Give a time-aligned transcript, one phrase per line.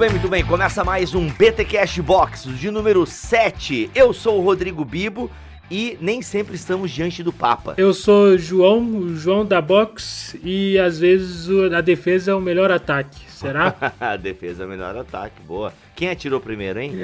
[0.00, 0.42] bem, muito bem.
[0.42, 3.90] Começa mais um BT Cash Box de número 7.
[3.94, 5.30] Eu sou o Rodrigo Bibo
[5.70, 7.74] e nem sempre estamos diante do Papa.
[7.76, 12.70] Eu sou João, o João da Box, e às vezes a defesa é o melhor
[12.70, 13.20] ataque.
[13.28, 13.76] Será?
[14.00, 15.70] a defesa é o melhor ataque, boa.
[15.94, 16.94] Quem atirou primeiro, hein?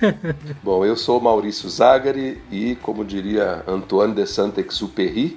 [0.64, 5.36] Bom, eu sou Maurício Zagari e, como diria Antoine de Saint-Exupéry,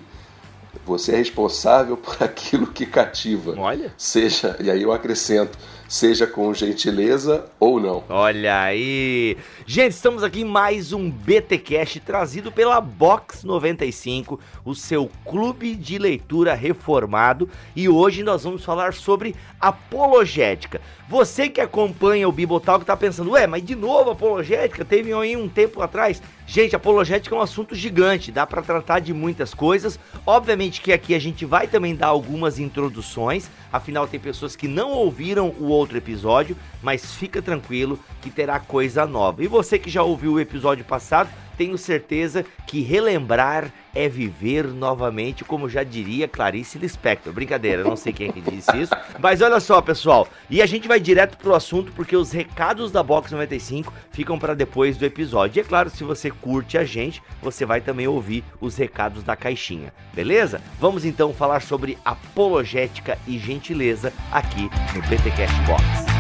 [0.85, 3.53] você é responsável por aquilo que cativa.
[3.57, 3.91] Olha.
[3.98, 5.57] Seja, e aí eu acrescento,
[5.88, 8.03] seja com gentileza ou não.
[8.09, 9.38] Olha aí!
[9.66, 15.75] Gente, estamos aqui em mais um BT Cash trazido pela Box 95, o seu clube
[15.75, 20.81] de leitura reformado, e hoje nós vamos falar sobre apologética.
[21.08, 24.84] Você que acompanha o Bibotal que tá pensando, ué, mas de novo apologética?
[24.84, 26.20] Teve aí um tempo atrás.
[26.48, 30.00] Gente, apologética é um assunto gigante, dá para tratar de muitas coisas.
[30.25, 34.94] Obviamente que aqui a gente vai também dar algumas introduções, afinal tem pessoas que não
[34.94, 39.44] ouviram o outro episódio, mas fica tranquilo que terá coisa nova.
[39.44, 45.45] E você que já ouviu o episódio passado, tenho certeza que relembrar é viver novamente,
[45.45, 47.31] como já diria Clarice Lispector.
[47.31, 48.94] Brincadeira, não sei quem é que disse isso.
[49.20, 50.28] Mas olha só, pessoal.
[50.50, 54.53] E a gente vai direto pro assunto, porque os recados da Box 95 ficam para
[54.53, 55.59] depois do episódio.
[55.59, 59.36] E é claro, se você curte a gente, você vai também ouvir os recados da
[59.36, 59.94] caixinha.
[60.14, 60.62] Beleza?
[60.80, 66.14] Vamos então falar sobre apologética e gentileza aqui no BTCast Box.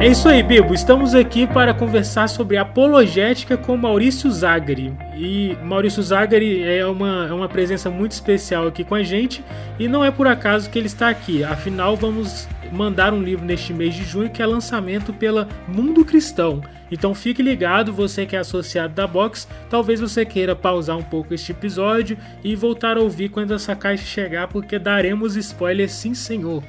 [0.00, 0.72] É isso aí, Bibo.
[0.72, 4.96] Estamos aqui para conversar sobre apologética com Maurício Zagari.
[5.16, 9.44] E Maurício Zagari é uma, é uma presença muito especial aqui com a gente
[9.76, 11.42] e não é por acaso que ele está aqui.
[11.42, 16.62] Afinal, vamos mandar um livro neste mês de junho que é lançamento pela Mundo Cristão.
[16.92, 21.34] Então fique ligado, você que é associado da Box, talvez você queira pausar um pouco
[21.34, 26.62] este episódio e voltar a ouvir quando essa caixa chegar, porque daremos spoilers sim, senhor.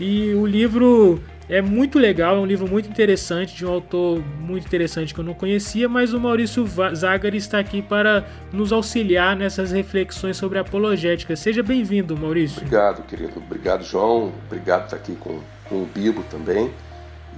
[0.00, 4.66] E o livro é muito legal, é um livro muito interessante, de um autor muito
[4.66, 9.70] interessante que eu não conhecia, mas o Maurício Zagari está aqui para nos auxiliar nessas
[9.70, 11.36] reflexões sobre apologética.
[11.36, 12.58] Seja bem-vindo, Maurício.
[12.58, 13.32] Obrigado, querido.
[13.36, 14.32] Obrigado, João.
[14.46, 16.70] Obrigado por estar aqui com, com o Bibo também.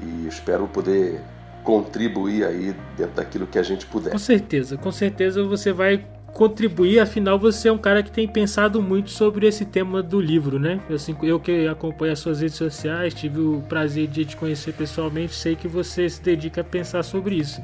[0.02, 1.20] E espero poder
[1.64, 4.10] contribuir aí dentro daquilo que a gente puder.
[4.10, 6.04] Com certeza, com certeza você vai
[6.36, 10.58] contribuir, afinal você é um cara que tem pensado muito sobre esse tema do livro,
[10.58, 10.78] né?
[10.90, 15.34] Assim, eu que acompanho as suas redes sociais, tive o prazer de te conhecer pessoalmente,
[15.34, 17.62] sei que você se dedica a pensar sobre isso.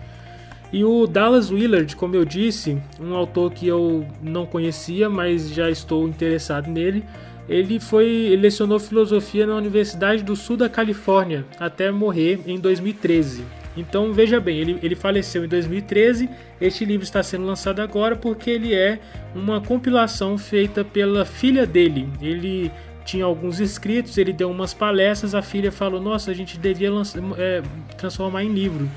[0.72, 5.68] E o Dallas Willard, como eu disse, um autor que eu não conhecia, mas já
[5.68, 7.04] estou interessado nele,
[7.46, 13.44] ele foi ele lecionou filosofia na Universidade do Sul da Califórnia até morrer em 2013.
[13.76, 16.28] Então veja bem, ele, ele faleceu em 2013.
[16.60, 18.98] Este livro está sendo lançado agora porque ele é
[19.34, 22.08] uma compilação feita pela filha dele.
[22.20, 22.70] Ele
[23.04, 25.34] tinha alguns inscritos, ele deu umas palestras.
[25.34, 26.90] A filha falou: Nossa, a gente devia
[27.38, 27.62] é,
[27.96, 28.88] transformar em livro.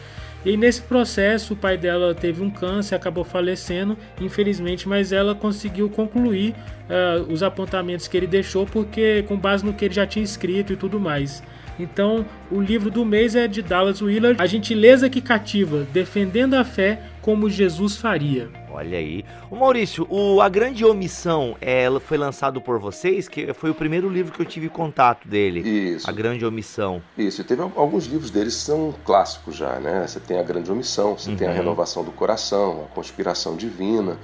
[0.45, 5.89] E nesse processo, o pai dela teve um câncer, acabou falecendo, infelizmente, mas ela conseguiu
[5.89, 6.53] concluir
[6.87, 10.71] uh, os apontamentos que ele deixou, porque com base no que ele já tinha escrito
[10.71, 11.41] e tudo mais.
[11.79, 16.63] Então, o livro do mês é de Dallas Willard, A Gentileza que Cativa, Defendendo a
[16.63, 18.49] Fé como Jesus Faria.
[18.71, 19.23] Olha aí.
[19.49, 24.09] O Maurício, o A Grande Omissão ela foi lançado por vocês, que foi o primeiro
[24.09, 25.61] livro que eu tive contato dele.
[25.61, 26.09] Isso.
[26.09, 27.01] A Grande Omissão.
[27.17, 30.05] Isso, e teve alguns livros deles que são clássicos já, né?
[30.05, 31.35] Você tem A Grande Omissão, você uhum.
[31.37, 34.17] tem A Renovação do Coração, A Conspiração Divina.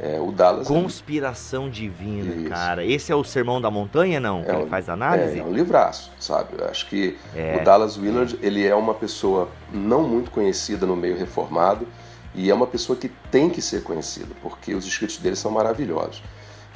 [0.00, 0.68] É, o Dallas.
[0.68, 2.48] Conspiração Divina, Isso.
[2.48, 2.84] cara.
[2.84, 4.40] Esse é o Sermão da Montanha, não?
[4.40, 5.38] É que ele faz análise?
[5.38, 6.50] É, é um livraço, sabe?
[6.56, 7.58] Eu acho que é.
[7.60, 11.86] o Dallas Willard, ele é uma pessoa não muito conhecida no meio reformado
[12.34, 16.22] e é uma pessoa que tem que ser conhecida, porque os escritos dele são maravilhosos.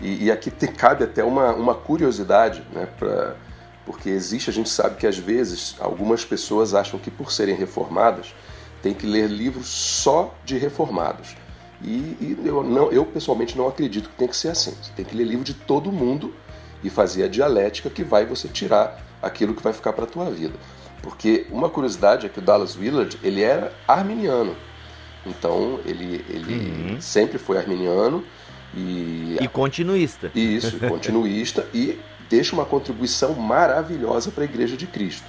[0.00, 2.88] E, e aqui te, cabe até uma, uma curiosidade, né?
[2.98, 3.36] Pra,
[3.86, 8.34] porque existe, a gente sabe que às vezes algumas pessoas acham que por serem reformadas
[8.82, 11.36] tem que ler livros só de reformados.
[11.82, 14.74] E, e, eu, não, eu pessoalmente não acredito que tem que ser assim.
[14.80, 16.32] Você tem que ler livro de todo mundo
[16.82, 20.30] e fazer a dialética que vai você tirar aquilo que vai ficar para a tua
[20.30, 20.54] vida.
[21.02, 24.56] Porque uma curiosidade é que o Dallas Willard ele era arminiano.
[25.26, 27.00] Então ele, ele uhum.
[27.00, 28.24] sempre foi arminiano
[28.74, 30.30] e e continuista.
[30.34, 35.26] Isso, continuista e deixa uma contribuição maravilhosa para a Igreja de Cristo.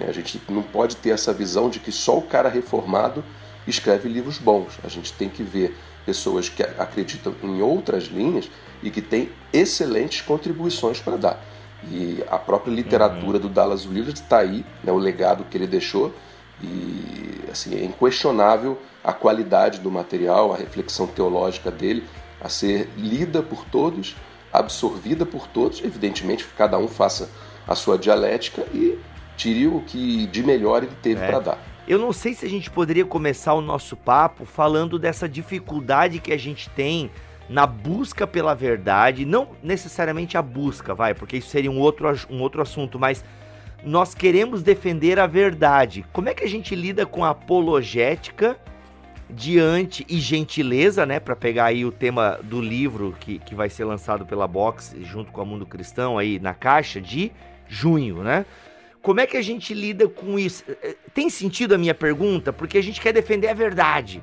[0.00, 3.22] A gente não pode ter essa visão de que só o cara reformado
[3.66, 4.78] escreve livros bons.
[4.82, 8.50] A gente tem que ver pessoas que acreditam em outras linhas
[8.82, 11.44] e que têm excelentes contribuições para dar.
[11.90, 13.42] E a própria literatura uhum.
[13.42, 16.14] do Dallas Willard está aí, né, o legado que ele deixou,
[16.62, 22.04] E assim, é inquestionável a qualidade do material, a reflexão teológica dele,
[22.38, 24.14] a ser lida por todos,
[24.52, 25.82] absorvida por todos.
[25.82, 27.30] Evidentemente, cada um faça
[27.66, 28.98] a sua dialética e
[29.36, 31.26] tire o que de melhor ele teve é.
[31.26, 31.69] para dar.
[31.90, 36.32] Eu não sei se a gente poderia começar o nosso papo falando dessa dificuldade que
[36.32, 37.10] a gente tem
[37.48, 42.40] na busca pela verdade, não necessariamente a busca, vai, porque isso seria um outro, um
[42.42, 43.24] outro assunto, mas
[43.82, 46.06] nós queremos defender a verdade.
[46.12, 48.56] Como é que a gente lida com a apologética
[49.28, 53.84] diante e gentileza, né, para pegar aí o tema do livro que, que vai ser
[53.84, 57.32] lançado pela Box junto com a Mundo Cristão aí na caixa de
[57.66, 58.46] junho, né?
[59.02, 60.64] Como é que a gente lida com isso?
[60.82, 62.52] É, tem sentido a minha pergunta?
[62.52, 64.22] Porque a gente quer defender a verdade.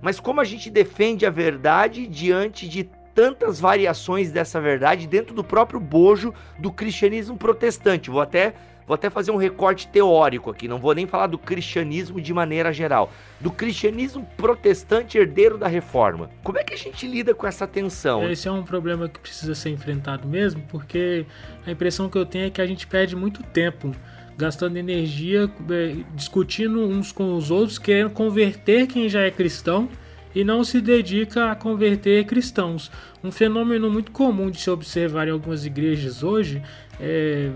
[0.00, 5.42] Mas como a gente defende a verdade diante de tantas variações dessa verdade dentro do
[5.42, 8.10] próprio bojo do cristianismo protestante?
[8.10, 8.54] Vou até
[8.88, 12.72] Vou até fazer um recorte teórico aqui, não vou nem falar do cristianismo de maneira
[12.72, 16.30] geral, do cristianismo protestante herdeiro da reforma.
[16.42, 18.26] Como é que a gente lida com essa tensão?
[18.30, 21.26] Esse é um problema que precisa ser enfrentado mesmo, porque
[21.66, 23.94] a impressão que eu tenho é que a gente perde muito tempo
[24.38, 29.88] gastando energia é, discutindo uns com os outros, querendo converter quem já é cristão
[30.32, 32.88] e não se dedica a converter cristãos.
[33.22, 36.62] Um fenômeno muito comum de se observar em algumas igrejas hoje
[37.00, 37.50] é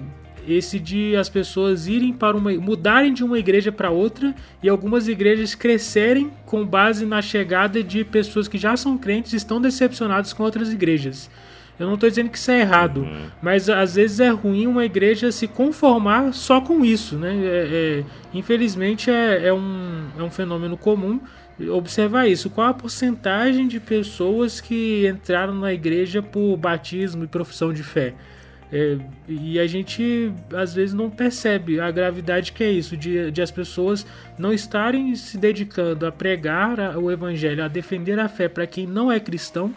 [0.47, 5.07] esse de as pessoas irem para uma mudarem de uma igreja para outra e algumas
[5.07, 10.33] igrejas crescerem com base na chegada de pessoas que já são crentes e estão decepcionadas
[10.33, 11.31] com outras igrejas.
[11.81, 13.27] Eu não estou dizendo que isso é errado, uhum.
[13.41, 17.35] mas às vezes é ruim uma igreja se conformar só com isso, né?
[17.43, 18.05] É, é,
[18.35, 21.21] infelizmente é, é, um, é um fenômeno comum
[21.71, 22.51] observar isso.
[22.51, 28.15] Qual a porcentagem de pessoas que entraram na igreja por batismo e profissão de fé?
[28.73, 28.97] É,
[29.29, 33.51] e a gente às vezes não percebe a gravidade que é isso, de, de as
[33.51, 34.07] pessoas
[34.39, 39.13] não estarem se dedicando a pregar o evangelho, a defender a fé para quem não
[39.13, 39.75] é cristão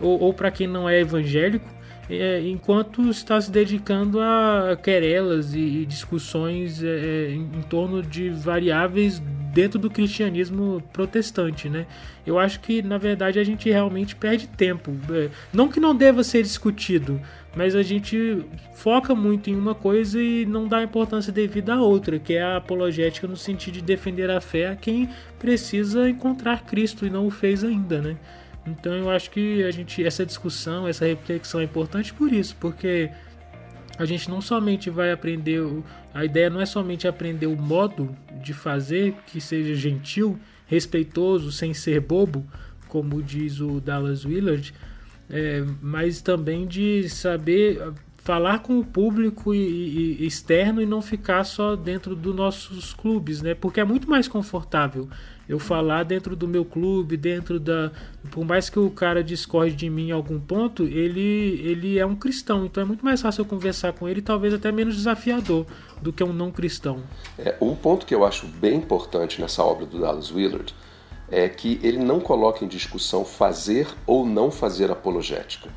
[0.00, 1.68] ou, ou para quem não é evangélico,
[2.10, 8.02] é, enquanto está se dedicando a querelas e, e discussões é, é em, em torno
[8.02, 9.20] de variáveis
[9.52, 11.86] dentro do cristianismo protestante, né?
[12.26, 14.92] Eu acho que na verdade a gente realmente perde tempo.
[15.10, 17.20] É, não que não deva ser discutido,
[17.56, 22.18] mas a gente foca muito em uma coisa e não dá importância devida à outra,
[22.18, 25.08] que é a apologética no sentido de defender a fé a quem
[25.38, 28.16] precisa encontrar Cristo e não o fez ainda, né?
[28.70, 33.10] Então eu acho que a gente essa discussão, essa reflexão é importante por isso, porque
[33.98, 35.60] a gente não somente vai aprender,
[36.14, 41.74] a ideia não é somente aprender o modo de fazer que seja gentil, respeitoso, sem
[41.74, 42.46] ser bobo,
[42.86, 44.72] como diz o Dallas Willard,
[45.28, 47.82] é, mas também de saber
[48.28, 53.40] falar com o público e, e, externo e não ficar só dentro dos nossos clubes,
[53.40, 53.54] né?
[53.54, 55.08] Porque é muito mais confortável
[55.48, 57.90] eu falar dentro do meu clube, dentro da,
[58.30, 62.14] por mais que o cara discorde de mim em algum ponto, ele ele é um
[62.14, 65.64] cristão, então é muito mais fácil eu conversar com ele, talvez até menos desafiador
[66.02, 67.02] do que um não cristão.
[67.38, 70.74] É, um ponto que eu acho bem importante nessa obra do Dallas Willard
[71.30, 75.70] é que ele não coloca em discussão fazer ou não fazer apologética.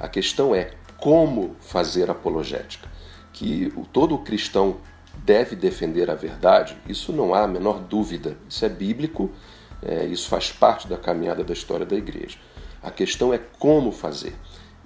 [0.00, 0.72] A questão é
[1.02, 2.88] como fazer apologética.
[3.32, 4.76] Que todo cristão
[5.24, 8.36] deve defender a verdade, isso não há a menor dúvida.
[8.48, 9.28] Isso é bíblico,
[9.82, 12.38] é, isso faz parte da caminhada da história da igreja.
[12.80, 14.36] A questão é como fazer.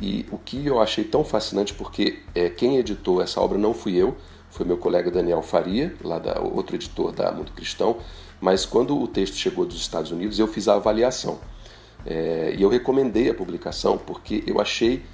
[0.00, 3.95] E o que eu achei tão fascinante, porque é, quem editou essa obra não fui
[3.95, 4.17] eu,
[4.49, 7.99] foi meu colega Daniel Faria, lá da outro editor da Mundo Cristão,
[8.41, 11.38] mas quando o texto chegou dos Estados Unidos, eu fiz a avaliação.
[12.07, 15.05] É, e eu recomendei a publicação porque eu achei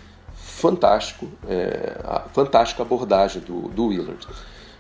[0.56, 4.26] fantástico, é, a fantástica abordagem do, do Willard.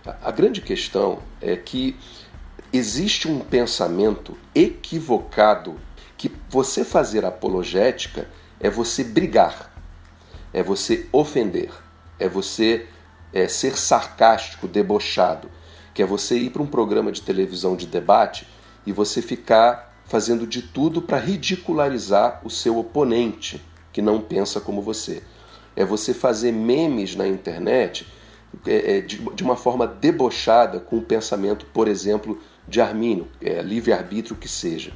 [0.06, 1.96] A, a grande questão é que
[2.72, 5.78] existe um pensamento equivocado
[6.16, 8.28] que você fazer apologética
[8.60, 9.72] é você brigar,
[10.52, 11.70] é você ofender,
[12.18, 12.86] é você
[13.32, 15.50] é, ser sarcástico, debochado
[15.94, 18.46] que é você ir para um programa de televisão de debate
[18.86, 23.62] e você ficar fazendo de tudo para ridicularizar o seu oponente
[23.92, 25.22] que não pensa como você.
[25.74, 28.06] É você fazer memes na internet
[28.66, 32.38] é, é, de, uma forma debochada com o pensamento, por exemplo,
[32.68, 34.92] de Armínio, é, livre-arbítrio que seja.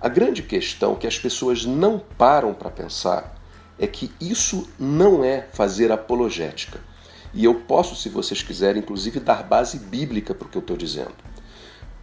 [0.00, 3.34] A grande questão que as pessoas não param para pensar
[3.78, 6.80] é que isso não é fazer apologética.
[7.34, 10.76] E eu posso, se vocês quiserem, inclusive dar base bíblica para o que eu estou
[10.76, 11.14] dizendo.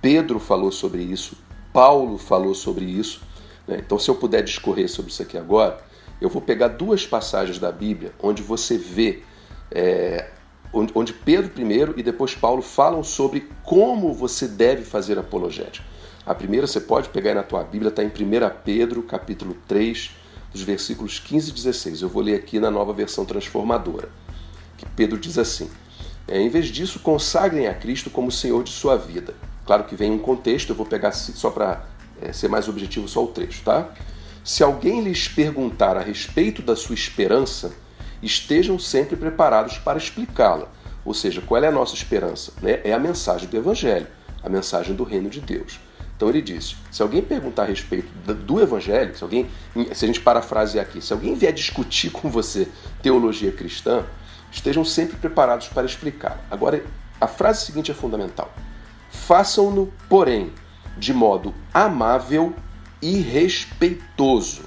[0.01, 1.37] Pedro falou sobre isso,
[1.71, 3.21] Paulo falou sobre isso.
[3.67, 3.81] Né?
[3.83, 5.83] Então, se eu puder discorrer sobre isso aqui agora,
[6.23, 9.23] eu vou pegar duas passagens da Bíblia onde você vê
[9.69, 10.29] é,
[10.71, 15.85] onde Pedro primeiro e depois Paulo falam sobre como você deve fazer apologética.
[16.25, 18.11] A primeira você pode pegar aí na tua Bíblia, está em 1
[18.63, 20.11] Pedro, capítulo 3,
[20.53, 22.01] dos versículos 15 e 16.
[22.01, 24.07] Eu vou ler aqui na nova versão transformadora,
[24.77, 25.69] que Pedro diz assim:
[26.25, 29.35] é, Em vez disso, consagrem a Cristo como Senhor de sua vida.
[29.65, 31.85] Claro que vem um contexto, eu vou pegar só para
[32.21, 33.93] é, ser mais objetivo só o trecho, tá?
[34.43, 37.71] Se alguém lhes perguntar a respeito da sua esperança,
[38.21, 40.67] estejam sempre preparados para explicá-la.
[41.05, 42.51] Ou seja, qual é a nossa esperança?
[42.61, 42.81] Né?
[42.83, 44.07] É a mensagem do Evangelho,
[44.43, 45.79] a mensagem do reino de Deus.
[46.15, 49.49] Então ele disse: se alguém perguntar a respeito do Evangelho, se alguém,
[49.93, 52.67] se a gente parafrasear aqui, se alguém vier discutir com você
[53.01, 54.05] teologia cristã,
[54.51, 56.45] estejam sempre preparados para explicar.
[56.51, 56.83] Agora,
[57.19, 58.53] a frase seguinte é fundamental:
[59.09, 60.51] façam-no, porém,
[60.97, 62.53] de modo amável
[63.03, 64.61] e respeitoso.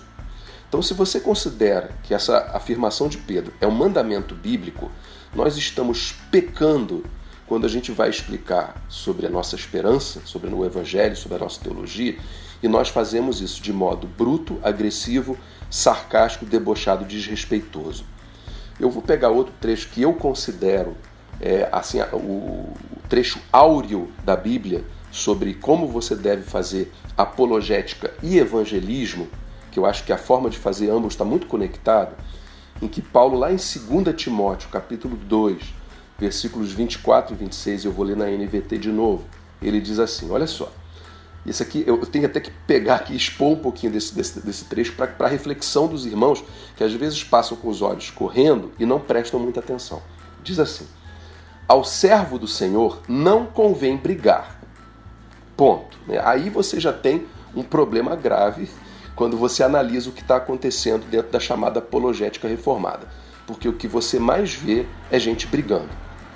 [0.68, 4.92] Então, se você considera que essa afirmação de Pedro é um mandamento bíblico,
[5.34, 7.02] nós estamos pecando
[7.46, 11.62] quando a gente vai explicar sobre a nossa esperança, sobre o Evangelho, sobre a nossa
[11.62, 12.18] teologia,
[12.62, 15.38] e nós fazemos isso de modo bruto, agressivo,
[15.70, 18.04] sarcástico, debochado, desrespeitoso.
[18.78, 20.94] Eu vou pegar outro trecho que eu considero
[21.40, 22.74] é, assim o
[23.08, 24.84] trecho áureo da Bíblia
[25.16, 29.28] sobre como você deve fazer apologética e evangelismo,
[29.72, 32.16] que eu acho que a forma de fazer ambos está muito conectada,
[32.80, 35.62] em que Paulo, lá em 2 Timóteo, capítulo 2,
[36.18, 39.24] versículos 24 e 26, eu vou ler na NVT de novo.
[39.60, 40.70] Ele diz assim: olha só.
[41.46, 44.94] Isso aqui eu tenho até que pegar aqui expor um pouquinho desse, desse, desse trecho
[44.94, 46.42] para a reflexão dos irmãos
[46.76, 50.02] que às vezes passam com os olhos correndo e não prestam muita atenção.
[50.42, 50.86] Diz assim:
[51.68, 54.55] Ao servo do Senhor não convém brigar.
[55.56, 55.98] Ponto.
[56.06, 56.20] Né?
[56.24, 58.68] Aí você já tem um problema grave
[59.14, 63.08] quando você analisa o que está acontecendo dentro da chamada apologética reformada.
[63.46, 65.88] Porque o que você mais vê é gente brigando.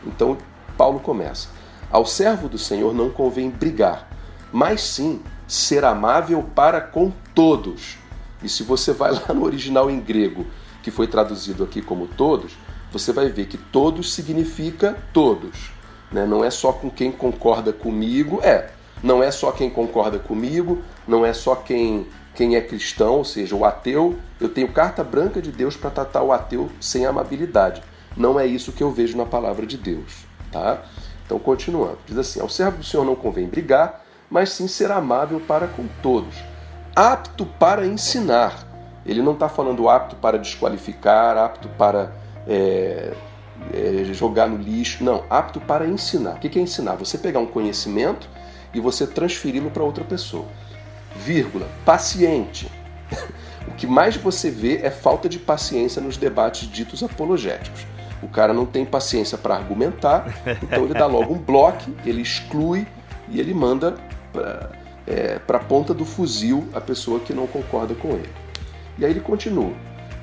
[0.06, 0.38] Então,
[0.76, 1.48] Paulo começa:
[1.90, 4.08] Ao servo do Senhor não convém brigar,
[4.52, 7.98] mas sim ser amável para com todos.
[8.42, 10.46] E se você vai lá no original em grego,
[10.82, 12.56] que foi traduzido aqui como todos,
[12.90, 15.72] você vai ver que todos significa todos.
[16.10, 16.24] Né?
[16.26, 18.70] Não é só com quem concorda comigo, é.
[19.02, 23.57] Não é só quem concorda comigo, não é só quem, quem é cristão, ou seja,
[23.57, 24.16] o ateu.
[24.40, 27.83] Eu tenho carta branca de Deus para tratar o ateu sem amabilidade.
[28.16, 30.83] Não é isso que eu vejo na palavra de Deus, tá?
[31.25, 35.40] Então, continuando, diz assim: Ao servo do Senhor não convém brigar, mas sim ser amável
[35.40, 36.35] para com todos,
[36.95, 38.66] apto para ensinar.
[39.07, 42.12] Ele não está falando apto para desqualificar, apto para
[42.47, 43.12] é,
[43.73, 46.37] é, jogar no lixo, não, apto para ensinar.
[46.37, 46.97] O que é ensinar?
[46.97, 48.28] Você pegar um conhecimento
[48.72, 50.46] e você transferi-lo para outra pessoa.
[51.16, 52.70] Vírgula, paciente.
[53.66, 57.86] o que mais você vê é falta de paciência nos debates ditos apologéticos.
[58.22, 60.26] O cara não tem paciência para argumentar,
[60.62, 62.86] então ele dá logo um bloco, ele exclui
[63.28, 63.96] e ele manda
[64.32, 64.70] para
[65.06, 68.30] é, a ponta do fuzil a pessoa que não concorda com ele.
[68.98, 69.72] E aí ele continua.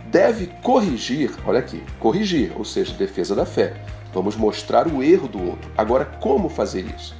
[0.06, 3.74] Deve corrigir, olha aqui, corrigir, ou seja, defesa da fé.
[4.14, 5.70] Vamos mostrar o erro do outro.
[5.78, 7.16] Agora, como fazer isso?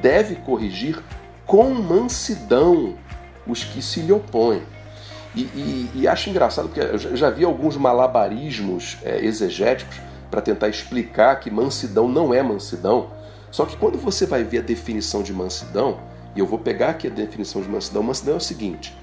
[0.00, 1.02] Deve corrigir
[1.46, 2.96] com mansidão
[3.46, 4.62] os que se lhe opõem.
[5.34, 10.68] E, e, e acho engraçado porque eu já vi alguns malabarismos é, exegéticos para tentar
[10.68, 13.10] explicar que mansidão não é mansidão.
[13.50, 15.98] Só que quando você vai ver a definição de mansidão,
[16.34, 18.96] e eu vou pegar aqui a definição de mansidão, mansidão é o seguinte: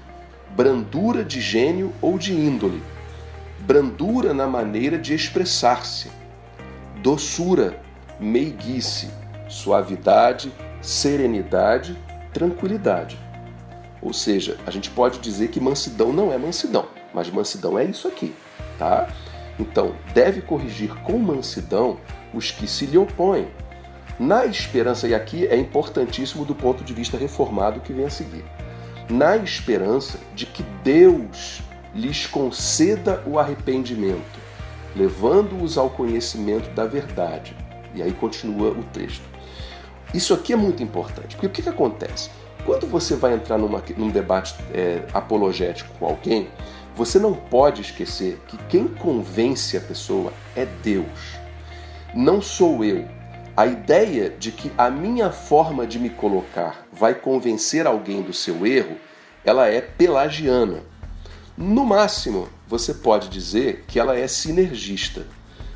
[0.56, 2.82] brandura de gênio ou de índole,
[3.60, 6.10] brandura na maneira de expressar-se,
[7.02, 7.78] doçura,
[8.18, 9.10] meiguice,
[9.48, 11.96] suavidade, serenidade,
[12.32, 13.18] tranquilidade.
[14.00, 18.06] Ou seja, a gente pode dizer que mansidão não é mansidão, mas mansidão é isso
[18.06, 18.34] aqui,
[18.78, 19.08] tá?
[19.58, 21.98] Então, deve corrigir com mansidão
[22.32, 23.48] os que se lhe opõem,
[24.18, 28.44] na esperança, e aqui é importantíssimo do ponto de vista reformado que vem a seguir,
[29.08, 31.62] na esperança de que Deus
[31.94, 34.38] lhes conceda o arrependimento,
[34.96, 37.56] levando-os ao conhecimento da verdade.
[37.94, 39.22] E aí continua o texto.
[40.14, 42.30] Isso aqui é muito importante, porque o que, que acontece?
[42.64, 46.48] Quando você vai entrar numa, num debate é, apologético com alguém,
[46.96, 51.36] você não pode esquecer que quem convence a pessoa é Deus.
[52.14, 53.06] Não sou eu.
[53.56, 58.66] A ideia de que a minha forma de me colocar vai convencer alguém do seu
[58.66, 58.96] erro,
[59.44, 60.82] ela é pelagiana.
[61.56, 65.26] No máximo, você pode dizer que ela é sinergista,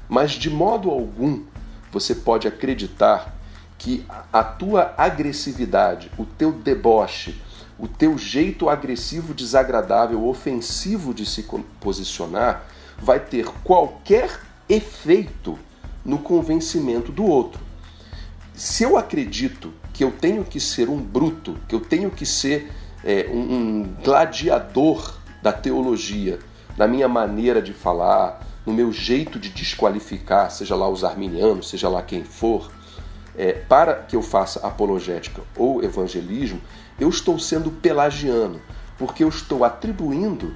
[0.09, 1.43] mas de modo algum
[1.91, 3.35] você pode acreditar
[3.83, 7.43] que a tua agressividade, o teu deboche,
[7.77, 11.45] o teu jeito agressivo, desagradável, ofensivo de se
[11.81, 12.65] posicionar
[12.97, 15.59] vai ter qualquer efeito
[16.05, 17.61] no convencimento do outro.
[18.55, 22.71] Se eu acredito que eu tenho que ser um bruto, que eu tenho que ser
[23.03, 26.39] é, um, um gladiador da teologia,
[26.79, 31.89] na minha maneira de falar, no meu jeito de desqualificar, seja lá os arminianos, seja
[31.89, 32.71] lá quem for,
[33.37, 36.61] é, para que eu faça apologética ou evangelismo,
[36.99, 38.61] eu estou sendo pelagiano,
[38.99, 40.55] porque eu estou atribuindo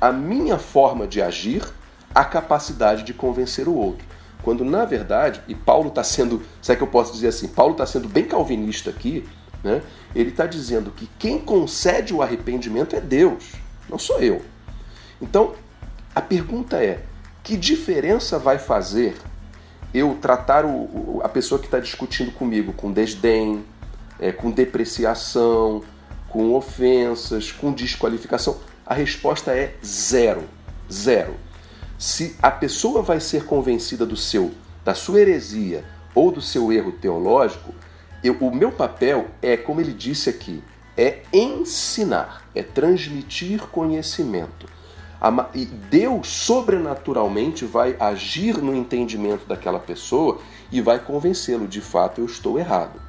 [0.00, 1.62] a minha forma de agir
[2.14, 4.06] à capacidade de convencer o outro.
[4.42, 7.86] Quando na verdade, e Paulo está sendo, será que eu posso dizer assim, Paulo está
[7.86, 9.26] sendo bem calvinista aqui,
[9.62, 9.82] né?
[10.14, 13.52] ele está dizendo que quem concede o arrependimento é Deus,
[13.88, 14.42] não sou eu.
[15.20, 15.54] Então,
[16.14, 17.02] a pergunta é:
[17.42, 19.16] que diferença vai fazer
[19.96, 23.64] eu tratar o, a pessoa que está discutindo comigo com desdém,
[24.20, 25.82] é, com depreciação,
[26.28, 28.58] com ofensas, com desqualificação?
[28.84, 30.44] A resposta é zero.
[30.92, 31.34] Zero.
[31.98, 34.52] Se a pessoa vai ser convencida do seu,
[34.84, 35.84] da sua heresia
[36.14, 37.74] ou do seu erro teológico,
[38.22, 40.62] eu, o meu papel é, como ele disse aqui,
[40.96, 44.66] é ensinar, é transmitir conhecimento.
[45.54, 50.38] E Deus sobrenaturalmente vai agir no entendimento daquela pessoa
[50.70, 53.00] e vai convencê-lo, de fato eu estou errado.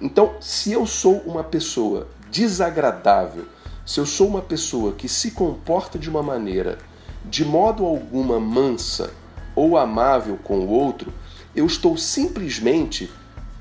[0.00, 3.44] Então, se eu sou uma pessoa desagradável,
[3.84, 6.78] se eu sou uma pessoa que se comporta de uma maneira
[7.24, 9.12] de modo alguma mansa
[9.54, 11.12] ou amável com o outro,
[11.54, 13.10] eu estou simplesmente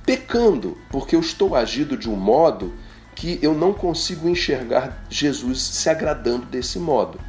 [0.06, 2.74] pecando, porque eu estou agindo de um modo
[3.16, 7.20] que eu não consigo enxergar Jesus se agradando desse modo.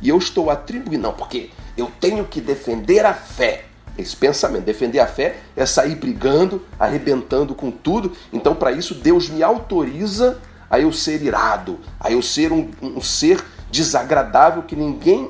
[0.00, 3.64] E eu estou atribuindo, não, porque eu tenho que defender a fé.
[3.96, 8.12] Esse pensamento, defender a fé é sair brigando, arrebentando com tudo.
[8.32, 10.40] Então, para isso, Deus me autoriza
[10.70, 15.28] a eu ser irado, a eu ser um, um ser desagradável que ninguém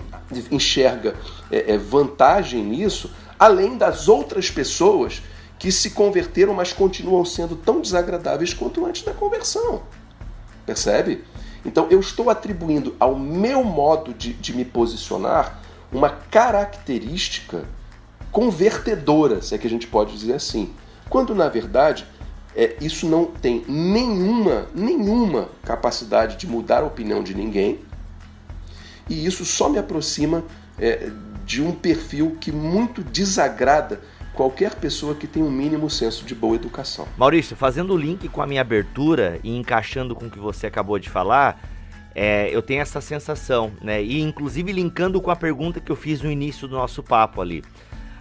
[0.51, 1.15] enxerga
[1.51, 5.23] é, é, vantagem nisso, além das outras pessoas
[5.59, 9.83] que se converteram, mas continuam sendo tão desagradáveis quanto antes da conversão.
[10.65, 11.25] Percebe?
[11.69, 15.61] Então eu estou atribuindo ao meu modo de, de me posicionar
[15.93, 17.65] uma característica
[18.33, 20.73] convertedora, se é que a gente pode dizer assim.
[21.11, 22.07] Quando na verdade
[22.57, 27.81] é, isso não tem nenhuma, nenhuma capacidade de mudar a opinião de ninguém,
[29.07, 30.45] e isso só me aproxima
[30.79, 31.11] é,
[31.45, 34.01] de um perfil que muito desagrada
[34.39, 37.09] qualquer pessoa que tem um mínimo senso de boa educação.
[37.17, 40.97] Maurício, fazendo o link com a minha abertura e encaixando com o que você acabou
[40.97, 41.61] de falar,
[42.15, 44.01] é, eu tenho essa sensação, né?
[44.01, 47.65] E inclusive linkando com a pergunta que eu fiz no início do nosso papo ali.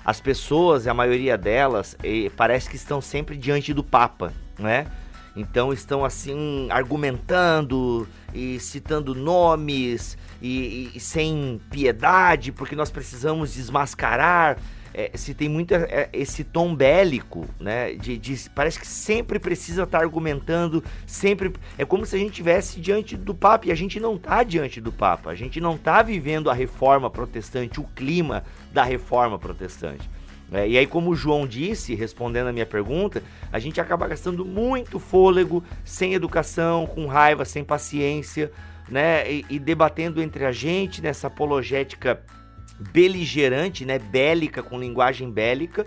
[0.04, 1.96] As pessoas, a maioria delas,
[2.36, 4.88] parece que estão sempre diante do Papa, né?
[5.36, 14.58] Então estão assim argumentando e citando nomes e, e, sem piedade, porque nós precisamos desmascarar.
[15.00, 17.94] É, se tem muito é, é, esse tom bélico, né?
[17.94, 21.54] De, de, parece que sempre precisa estar tá argumentando, sempre.
[21.78, 24.82] É como se a gente estivesse diante do Papa e a gente não está diante
[24.82, 25.30] do Papa.
[25.30, 30.10] A gente não está vivendo a reforma protestante, o clima da reforma protestante.
[30.52, 34.44] É, e aí, como o João disse, respondendo a minha pergunta, a gente acaba gastando
[34.44, 38.52] muito fôlego, sem educação, com raiva, sem paciência,
[38.90, 39.32] né?
[39.32, 42.20] E, e debatendo entre a gente nessa apologética
[42.80, 44.00] beligerante, né?
[44.00, 45.86] Bélica, com linguagem bélica.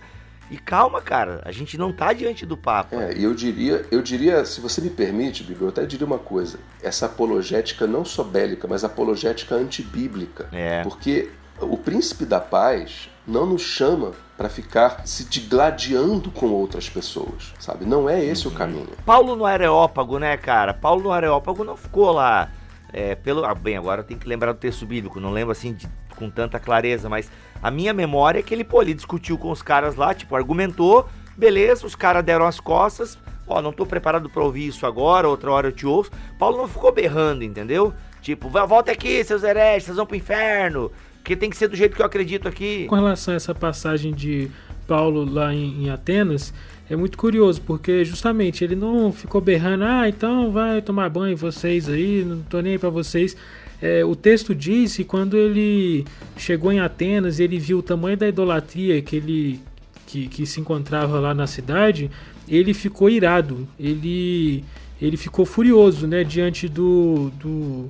[0.50, 2.96] E calma, cara, a gente não tá diante do Papa.
[2.96, 6.18] É, e eu diria, eu diria, se você me permite, Bíblia, eu até diria uma
[6.18, 6.58] coisa.
[6.82, 10.48] Essa apologética não só bélica, mas apologética antibíblica.
[10.52, 10.82] É.
[10.82, 17.54] Porque o príncipe da paz não nos chama para ficar se digladiando com outras pessoas,
[17.60, 17.84] sabe?
[17.84, 18.54] Não é esse uhum.
[18.54, 18.88] o caminho.
[19.06, 20.74] Paulo no Areópago, né, cara?
[20.74, 22.50] Paulo no Areópago não ficou lá
[22.92, 23.44] é, pelo.
[23.44, 26.58] Ah, bem, agora tem que lembrar do texto bíblico, não lembro assim de, com tanta
[26.58, 27.30] clareza, mas
[27.62, 31.08] a minha memória é que ele, pô, ele discutiu com os caras lá, tipo, argumentou,
[31.36, 35.50] beleza, os caras deram as costas, ó, não tô preparado para ouvir isso agora, outra
[35.50, 36.10] hora eu te ouço.
[36.38, 37.92] Paulo não ficou berrando, entendeu?
[38.22, 40.90] Tipo, volta aqui, seus hereges, vocês vão pro inferno.
[41.18, 42.86] Porque tem que ser do jeito que eu acredito aqui.
[42.86, 44.50] Com relação a essa passagem de
[44.86, 46.52] Paulo lá em, em Atenas,
[46.90, 51.88] é muito curioso, porque justamente ele não ficou berrando, ah, então vai tomar banho vocês
[51.88, 53.36] aí, não tô nem aí pra vocês.
[53.80, 56.04] É, o texto diz que quando ele
[56.36, 59.60] chegou em Atenas, ele viu o tamanho da idolatria que ele
[60.04, 62.10] que, que se encontrava lá na cidade,
[62.48, 64.64] ele ficou irado, ele,
[65.00, 67.88] ele ficou furioso né, diante do, do,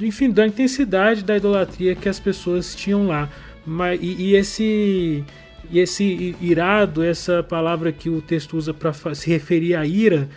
[0.00, 3.28] enfim, da intensidade da idolatria que as pessoas tinham lá.
[3.66, 5.24] Mas, e, e esse
[5.70, 10.28] e esse irado, essa palavra que o texto usa para se referir à ira,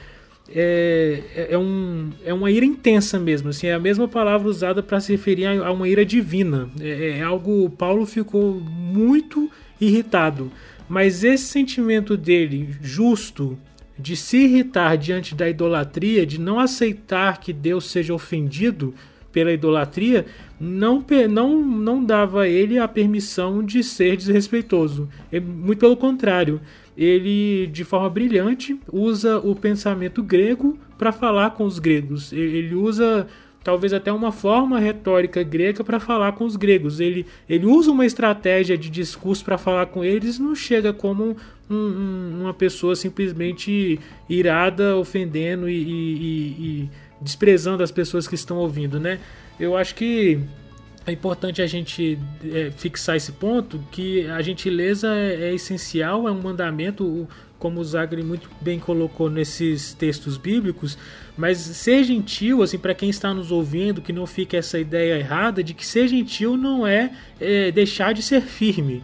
[0.49, 3.49] é, é, é, um, é uma ira intensa mesmo.
[3.49, 6.69] Assim, é a mesma palavra usada para se referir a, uma ira divina.
[6.79, 7.69] É, é, algo.
[7.69, 10.51] Paulo ficou muito irritado.
[10.87, 13.57] Mas esse sentimento dele, justo,
[13.97, 18.93] de se irritar diante da idolatria, de não aceitar que Deus seja ofendido
[19.35, 20.25] pela idolatria,
[20.57, 25.09] não, não, não dava a ele a permissão de ser desrespeitoso.
[25.43, 26.61] Muito pelo contrário,
[26.97, 32.31] ele, de forma brilhante, usa o pensamento grego para falar com os gregos.
[32.31, 33.27] Ele usa
[33.61, 37.01] talvez até uma forma retórica grega para falar com os gregos.
[37.01, 41.35] Ele, ele usa uma estratégia de discurso para falar com eles, não chega como
[41.69, 46.89] um, um, uma pessoa simplesmente irada, ofendendo e, e, e,
[47.21, 49.19] desprezando as pessoas que estão ouvindo, né?
[49.59, 50.39] Eu acho que
[51.05, 56.31] é importante a gente é, fixar esse ponto, que a gentileza é, é essencial, é
[56.31, 57.27] um mandamento,
[57.59, 60.97] como o Zagre muito bem colocou nesses textos bíblicos,
[61.37, 65.63] mas ser gentil, assim, para quem está nos ouvindo, que não fique essa ideia errada
[65.63, 69.03] de que ser gentil não é, é deixar de ser firme.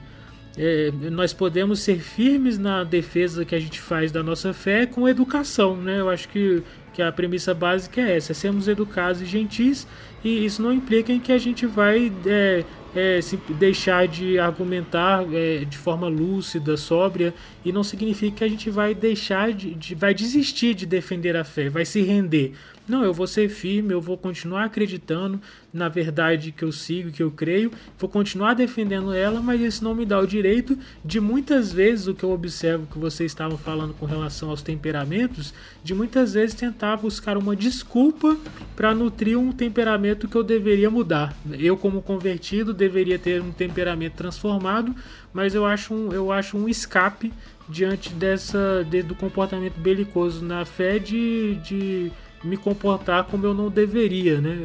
[0.58, 5.08] É, nós podemos ser firmes na defesa que a gente faz da nossa fé com
[5.08, 6.00] educação, né?
[6.00, 6.62] Eu acho que,
[6.94, 9.88] que a premissa básica é essa: é sermos educados e gentis,
[10.24, 12.64] e isso não implica em que a gente vai é,
[12.96, 13.20] é,
[13.52, 18.94] deixar de argumentar é, de forma lúcida, sóbria, e não significa que a gente vai
[18.94, 22.54] deixar de, de, vai desistir de defender a fé, vai se render.
[22.88, 25.40] Não, eu vou ser firme, eu vou continuar acreditando
[25.74, 29.96] na verdade que eu sigo, que eu creio, vou continuar defendendo ela, mas isso não
[29.96, 33.94] me dá o direito de muitas vezes o que eu observo que vocês estavam falando
[33.94, 38.38] com relação aos temperamentos, de muitas vezes tentar buscar uma desculpa
[38.76, 41.34] para nutrir um temperamento que eu deveria mudar.
[41.52, 44.94] Eu como convertido deveria ter um temperamento transformado,
[45.34, 47.32] mas eu acho um, eu acho um escape
[47.70, 52.12] diante dessa de, do comportamento belicoso na fé de, de
[52.44, 54.58] me comportar como eu não deveria, né?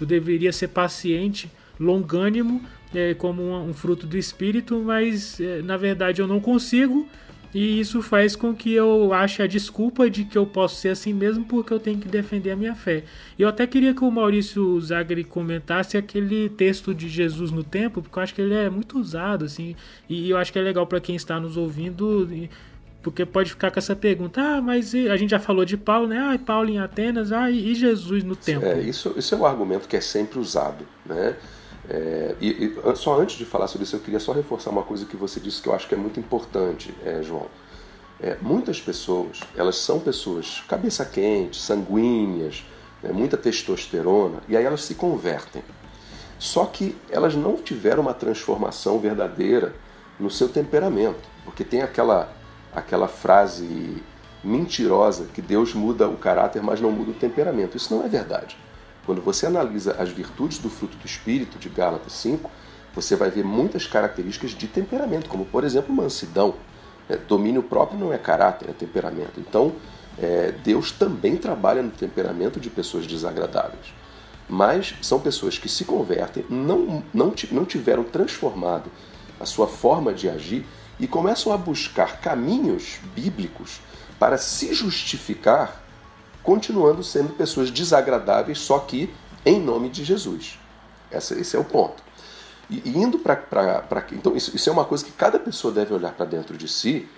[0.00, 2.62] Eu, deveria ser paciente, longânimo,
[2.94, 7.08] é, como um, um, fruto do espírito, mas é, na verdade eu não consigo.
[7.54, 11.14] E isso faz com que eu ache a desculpa de que eu posso ser assim
[11.14, 13.04] mesmo porque eu tenho que defender a minha fé.
[13.38, 18.02] E eu até queria que o Maurício Zagre comentasse aquele texto de Jesus no templo,
[18.02, 19.76] porque eu acho que ele é muito usado, assim,
[20.08, 22.28] e eu acho que é legal para quem está nos ouvindo
[23.04, 26.18] porque pode ficar com essa pergunta, ah, mas a gente já falou de Paulo, né?
[26.18, 28.66] Ah, Paulo em Atenas, ah, e Jesus no templo?
[28.66, 31.36] É, isso, isso é um argumento que é sempre usado, né?
[31.86, 35.04] É, e, e, só antes de falar sobre isso, eu queria só reforçar uma coisa
[35.04, 37.46] que você disse que eu acho que é muito importante, é, João.
[38.18, 42.64] É, muitas pessoas, elas são pessoas cabeça quente, sanguíneas,
[43.02, 45.62] né, muita testosterona, e aí elas se convertem.
[46.38, 49.74] Só que elas não tiveram uma transformação verdadeira
[50.18, 52.32] no seu temperamento, porque tem aquela
[52.74, 54.02] aquela frase
[54.42, 57.76] mentirosa que Deus muda o caráter, mas não muda o temperamento.
[57.76, 58.56] Isso não é verdade.
[59.06, 62.50] Quando você analisa as virtudes do fruto do Espírito, de Gálatas 5,
[62.94, 66.54] você vai ver muitas características de temperamento, como por exemplo mansidão.
[67.08, 69.38] É, domínio próprio não é caráter, é temperamento.
[69.38, 69.72] Então,
[70.18, 73.92] é, Deus também trabalha no temperamento de pessoas desagradáveis.
[74.48, 78.90] Mas são pessoas que se convertem, não, não, não tiveram transformado
[79.40, 80.64] a sua forma de agir
[80.98, 83.80] e começam a buscar caminhos bíblicos
[84.18, 85.82] para se justificar,
[86.42, 89.12] continuando sendo pessoas desagradáveis, só que
[89.44, 90.58] em nome de Jesus.
[91.10, 92.02] Esse, esse é o ponto.
[92.70, 93.84] E, e indo para.
[94.12, 97.08] Então, isso, isso é uma coisa que cada pessoa deve olhar para dentro de si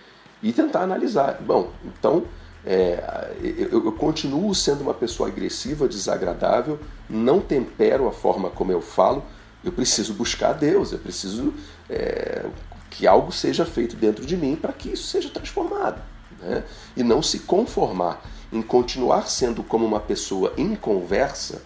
[0.42, 1.38] e tentar analisar.
[1.40, 2.24] Bom, então.
[2.68, 8.80] É, eu, eu, continuo sendo uma pessoa agressiva, desagradável, não tempero a forma como eu
[8.80, 9.22] falo,
[9.62, 11.54] eu preciso buscar Deus, eu preciso
[11.88, 12.44] é,
[12.90, 16.00] que algo seja feito dentro de mim para que isso seja transformado.
[16.40, 16.64] Né?
[16.96, 18.22] E não se conformar
[18.52, 21.62] em continuar sendo como uma pessoa inconversa,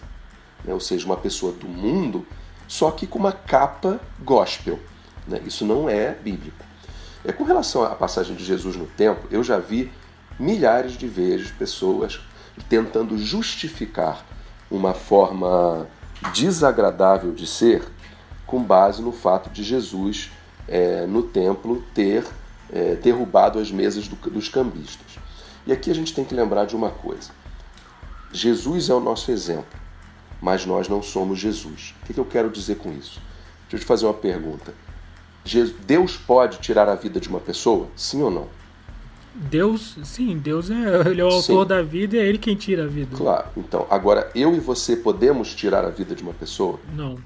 [0.63, 0.73] né?
[0.73, 2.25] ou seja, uma pessoa do mundo,
[2.67, 4.79] só que com uma capa gospel.
[5.27, 5.41] Né?
[5.45, 6.65] Isso não é bíblico.
[7.23, 9.91] É, com relação à passagem de Jesus no templo, eu já vi
[10.39, 12.19] milhares de vezes pessoas
[12.67, 14.25] tentando justificar
[14.69, 15.87] uma forma
[16.33, 17.83] desagradável de ser
[18.45, 20.31] com base no fato de Jesus
[20.71, 22.25] é, no templo ter
[22.71, 25.19] é, derrubado as mesas do, dos cambistas.
[25.67, 27.29] E aqui a gente tem que lembrar de uma coisa:
[28.31, 29.79] Jesus é o nosso exemplo,
[30.41, 31.93] mas nós não somos Jesus.
[32.01, 33.21] O que, que eu quero dizer com isso?
[33.63, 34.73] Deixa eu te fazer uma pergunta.
[35.85, 37.87] Deus pode tirar a vida de uma pessoa?
[37.95, 38.47] Sim ou não?
[39.33, 41.67] Deus, sim, Deus é, ele é o autor sim.
[41.67, 43.15] da vida e é ele quem tira a vida.
[43.15, 43.47] Claro.
[43.57, 46.79] Então, agora eu e você podemos tirar a vida de uma pessoa?
[46.93, 47.17] Não.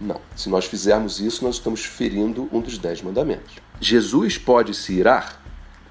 [0.00, 0.20] Não.
[0.34, 3.56] Se nós fizermos isso, nós estamos ferindo um dos dez mandamentos.
[3.78, 5.42] Jesus pode se irar?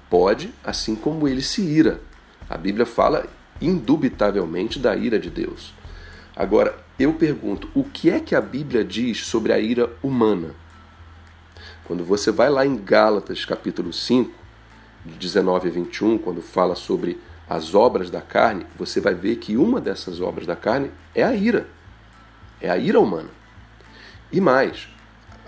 [0.08, 2.00] Pode, assim como ele se ira.
[2.48, 3.26] A Bíblia fala
[3.60, 5.72] indubitavelmente da ira de Deus.
[6.34, 10.54] Agora, eu pergunto, o que é que a Bíblia diz sobre a ira humana?
[11.84, 14.32] Quando você vai lá em Gálatas, capítulo 5,
[15.04, 19.56] de 19 a 21, quando fala sobre as obras da carne, você vai ver que
[19.56, 21.68] uma dessas obras da carne é a ira.
[22.60, 23.39] É a ira humana.
[24.32, 24.88] E mais,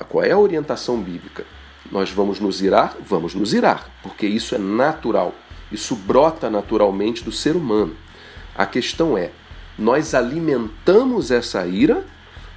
[0.08, 1.44] qual é a orientação bíblica?
[1.90, 2.96] Nós vamos nos irar?
[3.06, 5.34] Vamos nos irar, porque isso é natural.
[5.70, 7.94] Isso brota naturalmente do ser humano.
[8.54, 9.30] A questão é:
[9.78, 12.04] nós alimentamos essa ira,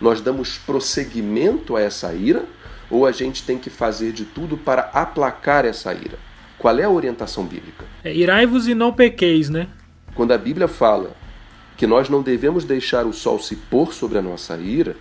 [0.02, 2.46] nós damos prosseguimento a essa ira,
[2.90, 6.18] ou a gente tem que fazer de tudo para aplacar essa ira?
[6.58, 7.86] Qual é a orientação bíblica?
[8.04, 9.68] É, Irai-vos e não pequeis, né?
[10.14, 11.12] Quando a Bíblia fala
[11.78, 14.96] que nós não devemos deixar o sol se pôr sobre a nossa ira,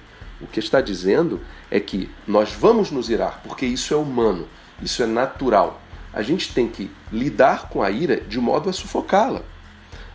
[0.44, 4.46] o que está dizendo é que nós vamos nos irar, porque isso é humano,
[4.80, 5.80] isso é natural.
[6.12, 9.42] A gente tem que lidar com a ira de modo a sufocá-la.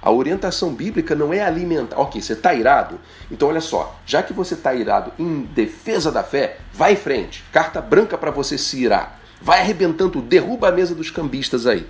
[0.01, 1.99] A orientação bíblica não é alimentar.
[1.99, 2.99] Ok, você está irado?
[3.29, 7.43] Então olha só, já que você está irado em defesa da fé, vai em frente.
[7.51, 9.19] Carta branca para você se irar.
[9.41, 11.85] Vai arrebentando, derruba a mesa dos cambistas aí.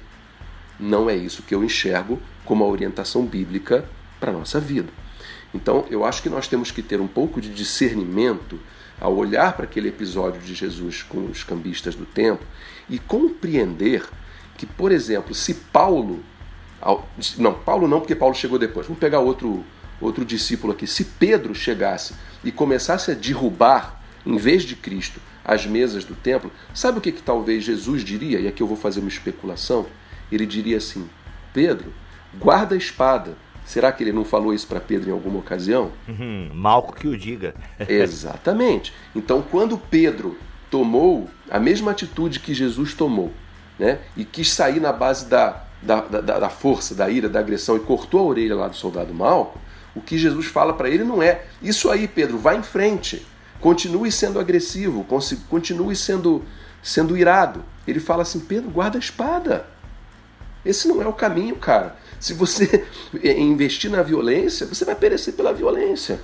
[0.80, 3.86] Não é isso que eu enxergo como a orientação bíblica
[4.20, 4.90] para a nossa vida.
[5.54, 8.60] Então eu acho que nós temos que ter um pouco de discernimento
[9.00, 12.46] ao olhar para aquele episódio de Jesus com os cambistas do templo
[12.90, 14.06] e compreender
[14.58, 16.24] que, por exemplo, se Paulo
[17.38, 18.88] não, Paulo não, porque Paulo chegou depois.
[18.88, 19.64] Vamos pegar outro,
[20.00, 20.88] outro discípulo aqui.
[20.88, 26.52] Se Pedro chegasse e começasse a derrubar, em vez de Cristo, as mesas do templo,
[26.74, 28.40] sabe o que, que talvez Jesus diria?
[28.40, 29.88] E aqui eu vou fazer uma especulação.
[30.32, 31.10] Ele diria assim:
[31.54, 31.94] Pedro,
[32.38, 33.36] guarda a espada.
[33.70, 35.92] Será que ele não falou isso para Pedro em alguma ocasião?
[36.08, 37.54] Uhum, Malco que o diga.
[37.88, 38.92] Exatamente.
[39.16, 40.36] Então, quando Pedro
[40.72, 43.32] tomou a mesma atitude que Jesus tomou,
[43.78, 47.78] né, e quis sair na base da da, da, da, força, da ira, da agressão
[47.78, 49.58] e cortou a orelha lá do soldado Malco,
[49.96, 53.26] o que Jesus fala para ele não é isso aí, Pedro, vá em frente,
[53.62, 55.06] continue sendo agressivo,
[55.48, 56.44] continue sendo,
[56.82, 57.64] sendo irado.
[57.88, 59.68] Ele fala assim: Pedro, guarda a espada.
[60.66, 61.96] Esse não é o caminho, cara.
[62.20, 62.86] Se você
[63.24, 66.20] investir na violência, você vai perecer pela violência.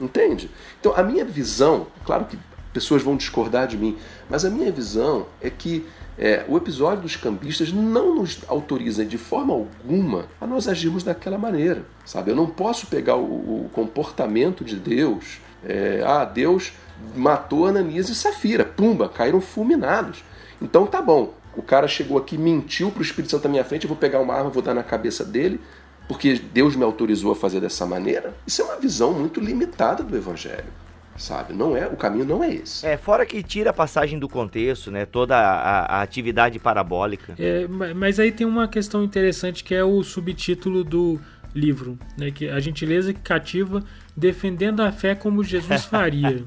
[0.00, 0.50] Entende?
[0.80, 2.38] Então, a minha visão, claro que
[2.72, 3.96] pessoas vão discordar de mim,
[4.28, 5.86] mas a minha visão é que
[6.18, 11.38] é, o episódio dos cambistas não nos autoriza de forma alguma a nós agirmos daquela
[11.38, 12.30] maneira, sabe?
[12.30, 16.72] Eu não posso pegar o, o comportamento de Deus, é, ah, Deus
[17.14, 20.22] matou Ananias e Safira, pumba, caíram fulminados.
[20.60, 23.84] Então tá bom, o cara chegou aqui, mentiu para o Espírito Santo na minha frente,
[23.84, 25.60] eu vou pegar uma arma, vou dar na cabeça dele,
[26.08, 28.34] porque Deus me autorizou a fazer dessa maneira.
[28.46, 30.82] Isso é uma visão muito limitada do Evangelho
[31.16, 31.52] sabe?
[31.52, 32.86] Não é, o caminho não é esse.
[32.86, 35.06] É, fora que tira a passagem do contexto, né?
[35.06, 37.34] Toda a, a atividade parabólica.
[37.38, 41.20] É, mas aí tem uma questão interessante que é o subtítulo do
[41.54, 42.30] livro, né?
[42.30, 43.84] Que a gentileza que cativa
[44.16, 46.42] defendendo a fé como Jesus faria.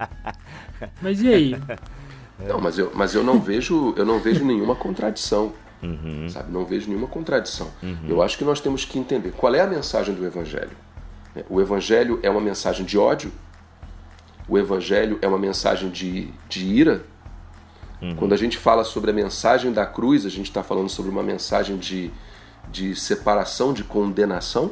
[1.01, 1.55] mas e aí?
[2.39, 5.53] Não, mas eu, mas eu não vejo, eu não vejo nenhuma contradição.
[5.81, 6.27] Uhum.
[6.29, 6.51] Sabe?
[6.51, 7.69] Não vejo nenhuma contradição.
[7.81, 7.97] Uhum.
[8.07, 10.75] Eu acho que nós temos que entender qual é a mensagem do Evangelho.
[11.49, 13.31] O Evangelho é uma mensagem de ódio
[14.47, 17.03] o evangelho é uma mensagem de, de ira.
[18.01, 18.15] Uhum.
[18.15, 21.23] Quando a gente fala sobre a mensagem da cruz, a gente está falando sobre uma
[21.23, 22.11] mensagem de,
[22.69, 24.71] de separação, de condenação.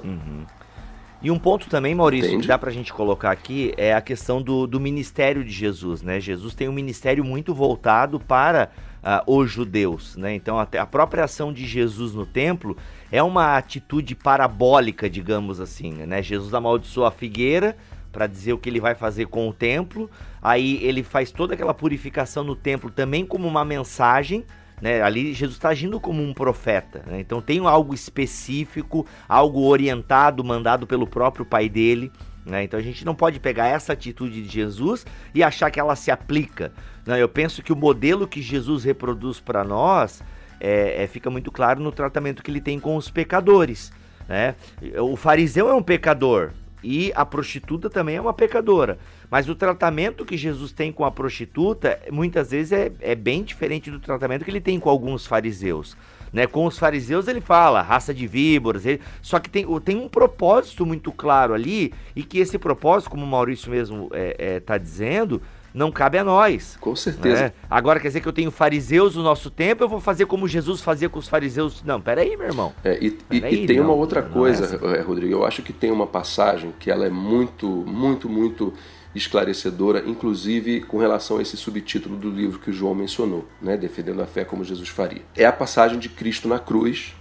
[1.24, 2.42] E um ponto também, Maurício, Entende?
[2.42, 6.02] que dá para a gente colocar aqui é a questão do, do ministério de Jesus.
[6.02, 6.20] Né?
[6.20, 8.70] Jesus tem um ministério muito voltado para
[9.02, 10.18] uh, os judeus.
[10.18, 10.36] Né?
[10.36, 12.76] Então, até a própria ação de Jesus no templo
[13.10, 15.94] é uma atitude parabólica, digamos assim.
[15.94, 16.22] Né?
[16.22, 17.78] Jesus amaldiçoa a figueira
[18.12, 20.12] para dizer o que ele vai fazer com o templo.
[20.42, 24.44] Aí ele faz toda aquela purificação no templo também como uma mensagem.
[24.84, 25.02] Né?
[25.02, 27.04] Ali Jesus está agindo como um profeta.
[27.08, 27.22] Né?
[27.22, 32.12] Então tem algo específico, algo orientado, mandado pelo próprio pai dele.
[32.46, 32.66] Né?
[32.66, 36.12] Então a gente não pode pegar essa atitude de Jesus e achar que ela se
[36.12, 36.74] aplica.
[37.06, 37.22] Né?
[37.22, 40.22] Eu penso que o modelo que Jesus reproduz para nós
[40.60, 43.90] é, é, fica muito claro no tratamento que ele tem com os pecadores.
[44.28, 44.54] Né?
[45.00, 46.52] O fariseu é um pecador,
[46.84, 49.00] e a prostituta também é uma pecadora.
[49.32, 53.90] Mas o tratamento que Jesus tem com a prostituta, muitas vezes, é, é bem diferente
[53.90, 55.96] do tratamento que ele tem com alguns fariseus.
[56.32, 56.48] Né?
[56.48, 59.00] Com os fariseus ele fala raça de víboras, ele...
[59.22, 63.28] só que tem, tem um propósito muito claro ali, e que esse propósito, como o
[63.28, 65.42] Maurício mesmo está é, é, tá dizendo,
[65.74, 66.78] não cabe a nós.
[66.80, 67.44] Com certeza.
[67.44, 67.54] Né?
[67.70, 70.82] Agora quer dizer que eu tenho fariseus no nosso tempo, eu vou fazer como Jesus
[70.82, 71.84] fazia com os fariseus.
[71.84, 72.74] Não, peraí, meu irmão.
[72.84, 75.02] É, e, e, e, tem não, uma outra coisa, é assim.
[75.02, 75.34] Rodrigo.
[75.34, 78.74] Eu acho que tem uma passagem que ela é muito, muito, muito
[79.16, 83.78] esclarecedora, inclusive com relação a esse subtítulo do livro que o João mencionou, né?
[83.78, 85.22] Defendendo a fé como Jesus faria.
[85.36, 87.16] É a passagem de Cristo na cruz.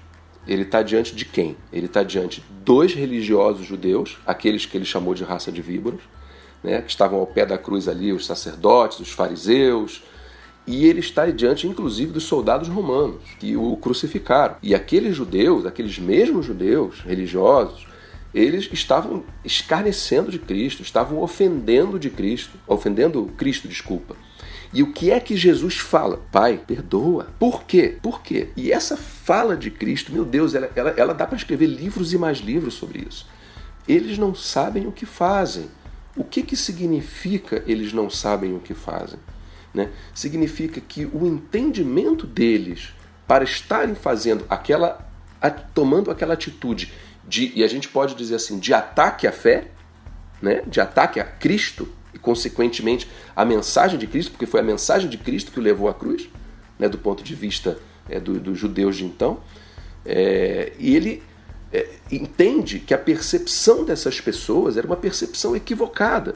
[0.47, 1.57] Ele está diante de quem?
[1.73, 6.01] Ele está diante dos religiosos judeus, aqueles que ele chamou de raça de víboras,
[6.63, 10.03] né, que estavam ao pé da cruz ali, os sacerdotes, os fariseus,
[10.65, 14.57] E ele está diante, inclusive, dos soldados romanos que o crucificaram.
[14.63, 17.85] E aqueles judeus, aqueles mesmos judeus religiosos,
[18.33, 24.17] eles estavam escarnecendo de Cristo, estavam ofendendo de Cristo, ofendendo Cristo, desculpa.
[24.73, 26.23] E o que é que Jesus fala?
[26.31, 27.27] Pai, perdoa.
[27.39, 27.99] Por quê?
[28.01, 28.49] Por quê?
[28.57, 32.19] E essa fala de Cristo, meu Deus, ela, ela, ela dá para escrever livros e
[32.19, 33.27] mais livros sobre isso.
[33.87, 35.69] Eles não sabem o que fazem.
[36.17, 39.19] O que, que significa eles não sabem o que fazem?
[39.73, 39.91] Né?
[40.15, 42.93] Significa que o entendimento deles
[43.27, 45.09] para estarem fazendo aquela,
[45.75, 46.93] tomando aquela atitude
[47.27, 49.69] de, e a gente pode dizer assim, de ataque à fé,
[50.41, 50.63] né?
[50.67, 55.17] de ataque a Cristo, e consequentemente a mensagem de Cristo, porque foi a mensagem de
[55.17, 56.29] Cristo que o levou à cruz,
[56.79, 56.89] né?
[56.89, 59.41] do ponto de vista é, dos do judeus de então,
[60.05, 61.23] é, e ele
[61.73, 66.35] é, entende que a percepção dessas pessoas era uma percepção equivocada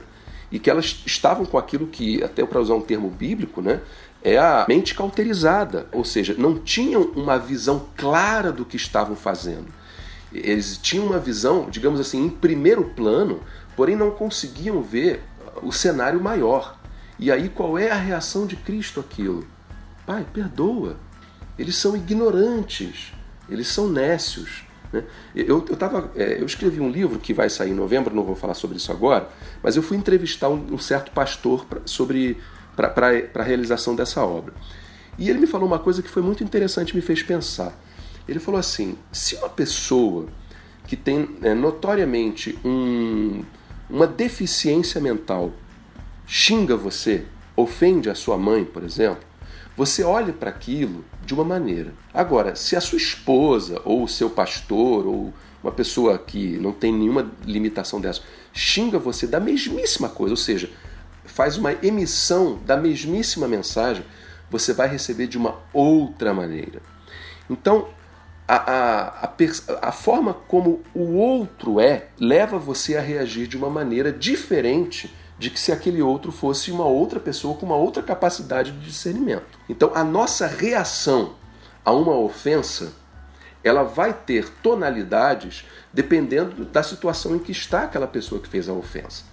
[0.51, 3.81] e que elas estavam com aquilo que, até para usar um termo bíblico, né,
[4.22, 9.66] é a mente cauterizada, ou seja, não tinham uma visão clara do que estavam fazendo.
[10.33, 13.40] Eles tinham uma visão, digamos assim, em primeiro plano,
[13.77, 15.22] porém não conseguiam ver
[15.62, 16.79] o cenário maior.
[17.18, 19.46] E aí qual é a reação de Cristo àquilo?
[20.05, 20.96] Pai, perdoa.
[21.59, 23.12] Eles são ignorantes,
[23.49, 24.65] eles são nécios.
[24.96, 25.04] Né?
[25.35, 28.35] Eu, eu, tava, é, eu escrevi um livro que vai sair em novembro, não vou
[28.35, 29.28] falar sobre isso agora,
[29.62, 32.38] mas eu fui entrevistar um, um certo pastor pra, sobre
[32.74, 32.92] para
[33.35, 34.52] a realização dessa obra.
[35.18, 37.72] E ele me falou uma coisa que foi muito interessante, me fez pensar.
[38.28, 40.26] Ele falou assim: se uma pessoa
[40.87, 43.42] que tem é, notoriamente um,
[43.88, 45.52] uma deficiência mental
[46.26, 47.24] xinga você,
[47.56, 49.25] ofende a sua mãe, por exemplo,
[49.76, 51.92] você olha para aquilo de uma maneira.
[52.14, 56.92] Agora, se a sua esposa, ou o seu pastor, ou uma pessoa que não tem
[56.92, 60.70] nenhuma limitação dessa, xinga você da mesmíssima coisa, ou seja,
[61.24, 64.04] faz uma emissão da mesmíssima mensagem,
[64.50, 66.80] você vai receber de uma outra maneira.
[67.50, 67.88] Então,
[68.48, 73.68] a, a, a, a, forma como o outro é leva você a reagir de uma
[73.68, 78.72] maneira diferente de que se aquele outro fosse uma outra pessoa com uma outra capacidade
[78.72, 79.59] de discernimento.
[79.68, 81.35] Então, a nossa reação
[81.85, 82.92] a uma ofensa,
[83.62, 88.72] ela vai ter tonalidades dependendo da situação em que está aquela pessoa que fez a
[88.72, 89.25] ofensa.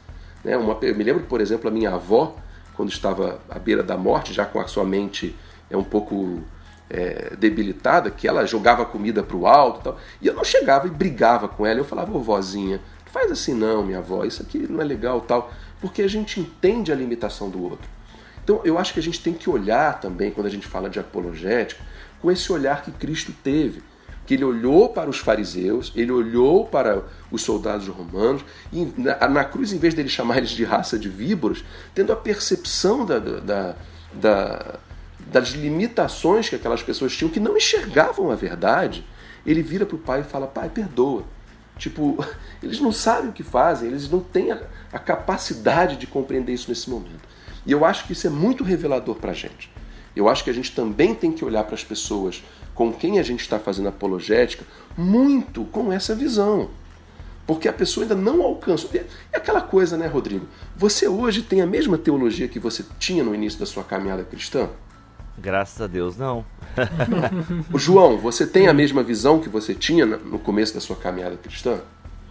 [0.43, 0.57] Né?
[0.57, 2.35] Uma, eu me lembro, por exemplo, a minha avó,
[2.75, 5.35] quando estava à beira da morte, já com a sua mente
[5.69, 6.41] é um pouco
[6.89, 10.87] é, debilitada, que ela jogava comida para o alto e tal, e eu não chegava
[10.87, 11.79] e brigava com ela.
[11.79, 15.51] Eu falava, vozinha, faz assim não, minha avó, isso aqui não é legal tal
[15.83, 17.89] porque a gente entende a limitação do outro.
[18.41, 20.97] Então eu acho que a gente tem que olhar também, quando a gente fala de
[20.97, 21.83] apologética,
[22.21, 23.83] com esse olhar que Cristo teve.
[24.25, 29.43] Que ele olhou para os fariseus, ele olhou para os soldados romanos, e na, na
[29.43, 33.75] cruz, em vez dele chamar eles de raça de víboras, tendo a percepção da, da,
[34.13, 34.79] da,
[35.19, 39.05] das limitações que aquelas pessoas tinham, que não enxergavam a verdade,
[39.45, 41.25] ele vira para o pai e fala: Pai, perdoa.
[41.77, 42.23] Tipo,
[42.61, 46.69] eles não sabem o que fazem, eles não têm a, a capacidade de compreender isso
[46.69, 47.27] nesse momento.
[47.65, 49.71] E eu acho que isso é muito revelador para a gente.
[50.15, 52.43] Eu acho que a gente também tem que olhar para as pessoas
[52.75, 54.65] com quem a gente está fazendo apologética
[54.97, 56.69] muito com essa visão.
[57.45, 58.87] Porque a pessoa ainda não alcança.
[59.31, 60.47] É aquela coisa, né, Rodrigo?
[60.77, 64.69] Você hoje tem a mesma teologia que você tinha no início da sua caminhada cristã?
[65.37, 66.45] Graças a Deus, não.
[67.75, 71.79] João, você tem a mesma visão que você tinha no começo da sua caminhada cristã?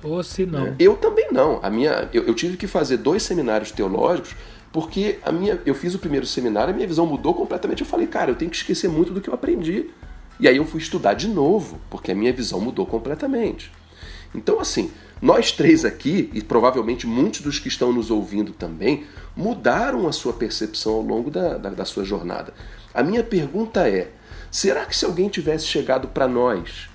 [0.03, 0.69] Ou se não.
[0.69, 0.77] É.
[0.79, 1.61] Eu também não.
[1.63, 4.35] A minha, eu, eu, tive que fazer dois seminários teológicos
[4.73, 7.83] porque a minha, eu fiz o primeiro seminário, a minha visão mudou completamente.
[7.83, 9.91] Eu falei, cara, eu tenho que esquecer muito do que eu aprendi.
[10.41, 13.71] E aí eu fui estudar de novo, porque a minha visão mudou completamente.
[14.35, 19.05] Então, assim, nós três aqui, e provavelmente muitos dos que estão nos ouvindo também,
[19.37, 22.55] mudaram a sua percepção ao longo da, da, da sua jornada.
[22.95, 24.11] A minha pergunta é:
[24.51, 26.89] será que se alguém tivesse chegado para nós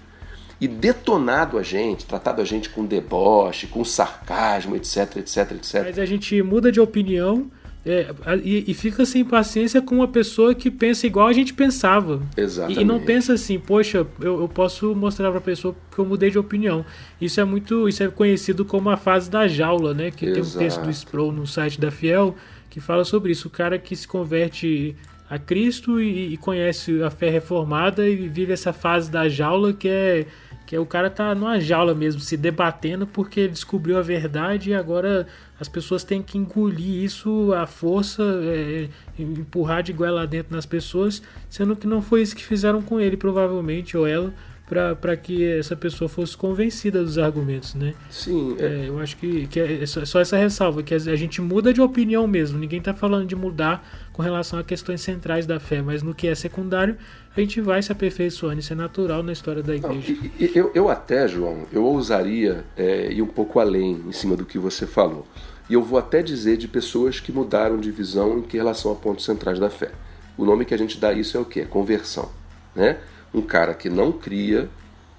[0.59, 5.83] e detonado a gente, tratado a gente com deboche, com sarcasmo, etc, etc, etc.
[5.85, 7.49] Mas a gente muda de opinião
[7.85, 12.21] é, e, e, fica sem paciência com uma pessoa que pensa igual a gente pensava.
[12.35, 12.79] Exatamente.
[12.79, 16.05] E, e não pensa assim, poxa, eu, eu posso mostrar para a pessoa que eu
[16.05, 16.85] mudei de opinião.
[17.21, 20.11] Isso é muito, isso é conhecido como a fase da jaula, né?
[20.11, 20.33] Que Exato.
[20.33, 22.35] tem um texto do Sproul no site da Fiel
[22.69, 23.47] que fala sobre isso.
[23.47, 24.93] O cara que se converte
[25.29, 29.87] a Cristo e, e conhece a fé reformada e vive essa fase da jaula que
[29.87, 30.27] é
[30.65, 34.71] que é o cara tá numa jaula mesmo, se debatendo porque ele descobriu a verdade
[34.71, 35.25] e agora
[35.57, 41.21] as pessoas têm que engolir isso à força, é, empurrar de goela dentro nas pessoas,
[41.49, 44.33] sendo que não foi isso que fizeram com ele, provavelmente, ou ela,
[44.67, 47.93] para que essa pessoa fosse convencida dos argumentos, né?
[48.09, 48.57] Sim.
[48.59, 48.65] É...
[48.65, 52.27] É, eu acho que, que é só essa ressalva, que a gente muda de opinião
[52.27, 52.59] mesmo.
[52.59, 56.27] Ninguém está falando de mudar com relação a questões centrais da fé, mas no que
[56.27, 56.97] é secundário,
[57.35, 58.59] a gente vai se aperfeiçoando.
[58.59, 60.13] Isso é natural na história da igreja.
[60.13, 64.45] Não, eu, eu até, João, eu ousaria é, ir um pouco além em cima do
[64.45, 65.25] que você falou.
[65.69, 69.23] E eu vou até dizer de pessoas que mudaram de visão em relação a pontos
[69.23, 69.91] centrais da fé.
[70.37, 71.61] O nome que a gente dá isso é o que?
[71.61, 72.29] É conversão.
[72.75, 72.97] Né?
[73.33, 74.69] Um cara que não cria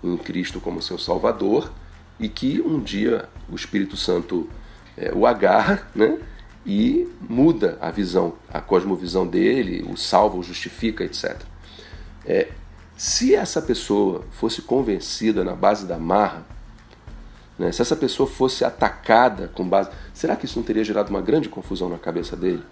[0.02, 1.72] em Cristo como seu Salvador
[2.18, 4.48] e que um dia o Espírito Santo
[4.96, 6.18] é, o agarra né,
[6.66, 11.40] e muda a visão, a cosmovisão dele, o salva, o justifica, etc.
[12.26, 12.48] É,
[12.96, 16.44] se essa pessoa fosse convencida na base da marra,
[17.58, 19.90] né, se essa pessoa fosse atacada com base.
[20.14, 22.62] Será que isso não teria gerado uma grande confusão na cabeça dele?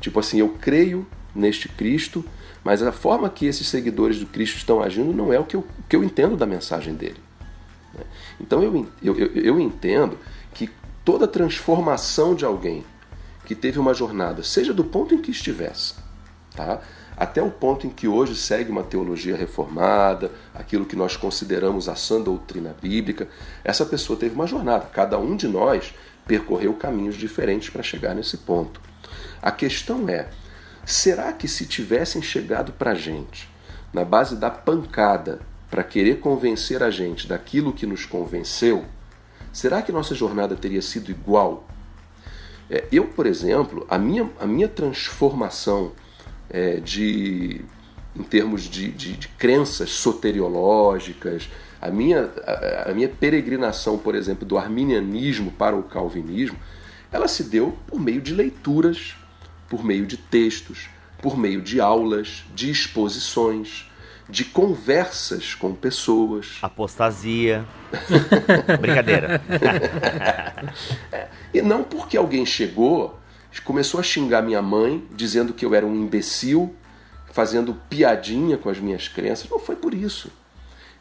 [0.00, 2.24] Tipo assim, eu creio neste Cristo,
[2.64, 5.60] mas a forma que esses seguidores do Cristo estão agindo não é o que eu,
[5.60, 7.20] o que eu entendo da mensagem dele.
[7.94, 8.04] Né?
[8.40, 10.18] Então eu, eu, eu entendo
[10.54, 10.70] que
[11.04, 12.84] toda transformação de alguém
[13.44, 15.94] que teve uma jornada, seja do ponto em que estivesse,
[16.54, 16.80] tá?
[17.16, 21.94] até o ponto em que hoje segue uma teologia reformada, aquilo que nós consideramos a
[21.94, 23.28] sã doutrina bíblica,
[23.62, 24.86] essa pessoa teve uma jornada.
[24.86, 25.92] Cada um de nós
[26.26, 28.80] percorreu caminhos diferentes para chegar nesse ponto.
[29.42, 30.28] A questão é,
[30.84, 33.48] Será que se tivessem chegado para a gente
[33.92, 38.84] na base da pancada para querer convencer a gente daquilo que nos convenceu,
[39.52, 41.68] será que nossa jornada teria sido igual?
[42.68, 45.92] É, eu, por exemplo, a minha, a minha transformação
[46.48, 47.64] é, de
[48.16, 51.48] em termos de, de, de, crenças soteriológicas,
[51.80, 56.58] a minha, a, a minha peregrinação, por exemplo, do arminianismo para o calvinismo,
[57.12, 59.16] ela se deu por meio de leituras
[59.70, 60.88] por meio de textos,
[61.22, 63.88] por meio de aulas, de exposições,
[64.28, 66.58] de conversas com pessoas.
[66.60, 67.64] Apostasia.
[68.80, 69.40] Brincadeira.
[71.12, 73.18] é, e não porque alguém chegou,
[73.64, 76.74] começou a xingar minha mãe, dizendo que eu era um imbecil,
[77.32, 79.48] fazendo piadinha com as minhas crenças.
[79.48, 80.32] Não foi por isso.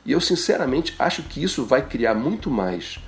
[0.05, 2.99] E eu, sinceramente, acho que isso vai criar muito mais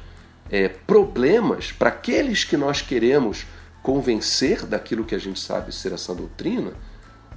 [0.49, 3.45] é, problemas para aqueles que nós queremos
[3.81, 6.73] convencer daquilo que a gente sabe ser essa doutrina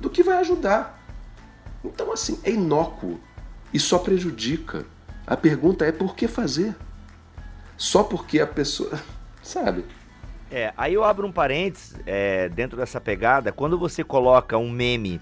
[0.00, 1.02] do que vai ajudar.
[1.84, 3.20] Então, assim, é inócuo
[3.72, 4.86] e só prejudica.
[5.26, 6.74] A pergunta é por que fazer?
[7.76, 8.90] Só porque a pessoa.
[9.42, 9.84] Sabe?
[10.50, 13.52] É, aí eu abro um parênteses é, dentro dessa pegada.
[13.52, 15.20] Quando você coloca um meme,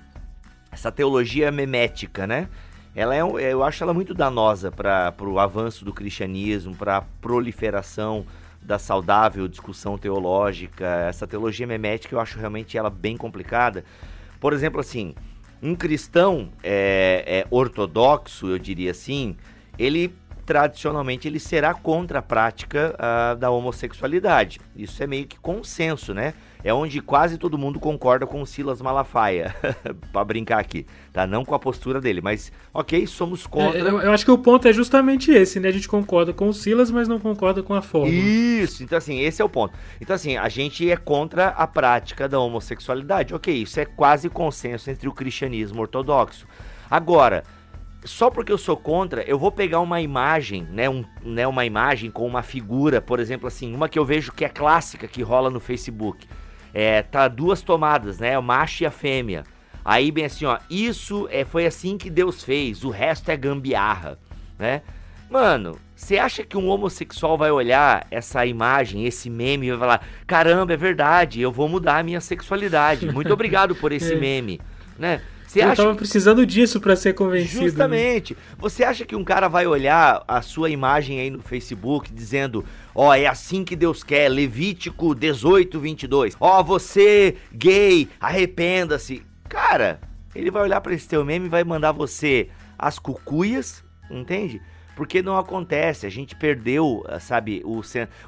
[0.71, 2.49] essa teologia memética, né?
[2.95, 8.27] Ela é, eu acho ela muito danosa para o avanço do cristianismo, para a proliferação
[8.63, 13.85] da saudável discussão teológica, essa teologia memética eu acho realmente ela bem complicada.
[14.41, 15.15] Por exemplo, assim,
[15.63, 19.37] um cristão é, é ortodoxo, eu diria assim,
[19.79, 24.61] ele tradicionalmente ele será contra a prática uh, da homossexualidade.
[24.75, 26.35] Isso é meio que consenso, né?
[26.65, 29.55] É onde quase todo mundo concorda com o Silas Malafaia,
[30.13, 31.27] para brincar aqui, tá?
[31.27, 33.79] Não com a postura dele, mas ok, somos contra.
[33.79, 35.69] É, eu, eu, acho que o ponto é justamente esse, né?
[35.69, 38.09] A gente concorda com o Silas, mas não concorda com a forma.
[38.09, 39.75] Isso, então assim, esse é o ponto.
[40.01, 43.35] Então assim, a gente é contra a prática da homossexualidade.
[43.35, 46.47] Ok, isso é quase consenso entre o cristianismo ortodoxo.
[46.89, 47.43] Agora,
[48.05, 52.11] só porque eu sou contra, eu vou pegar uma imagem, né, um, né, uma imagem
[52.11, 55.51] com uma figura, por exemplo, assim, uma que eu vejo que é clássica, que rola
[55.51, 56.27] no Facebook.
[56.75, 59.45] É, tá duas tomadas, né, o macho e a fêmea.
[59.85, 64.19] Aí bem assim, ó, isso é, foi assim que Deus fez, o resto é gambiarra,
[64.59, 64.83] né?
[65.29, 70.07] Mano, você acha que um homossexual vai olhar essa imagem, esse meme e vai falar:
[70.27, 73.11] caramba, é verdade, eu vou mudar a minha sexualidade.
[73.11, 74.17] Muito obrigado por esse é.
[74.17, 74.61] meme,
[74.99, 75.23] né?
[75.53, 75.83] Você eu acha...
[75.83, 77.61] tava precisando disso para ser convencido.
[77.61, 77.69] Né?
[77.69, 78.33] Justamente.
[78.33, 78.41] Né?
[78.57, 83.11] Você acha que um cara vai olhar a sua imagem aí no Facebook dizendo: Ó,
[83.11, 86.37] oh, é assim que Deus quer, Levítico 18, 22.
[86.41, 89.23] Ó, oh, você gay, arrependa-se.
[89.47, 90.01] Cara,
[90.35, 92.49] ele vai olhar para esse teu meme e vai mandar você
[92.79, 94.59] as cucuias, entende?
[94.97, 97.83] Porque não acontece, a gente perdeu, sabe, o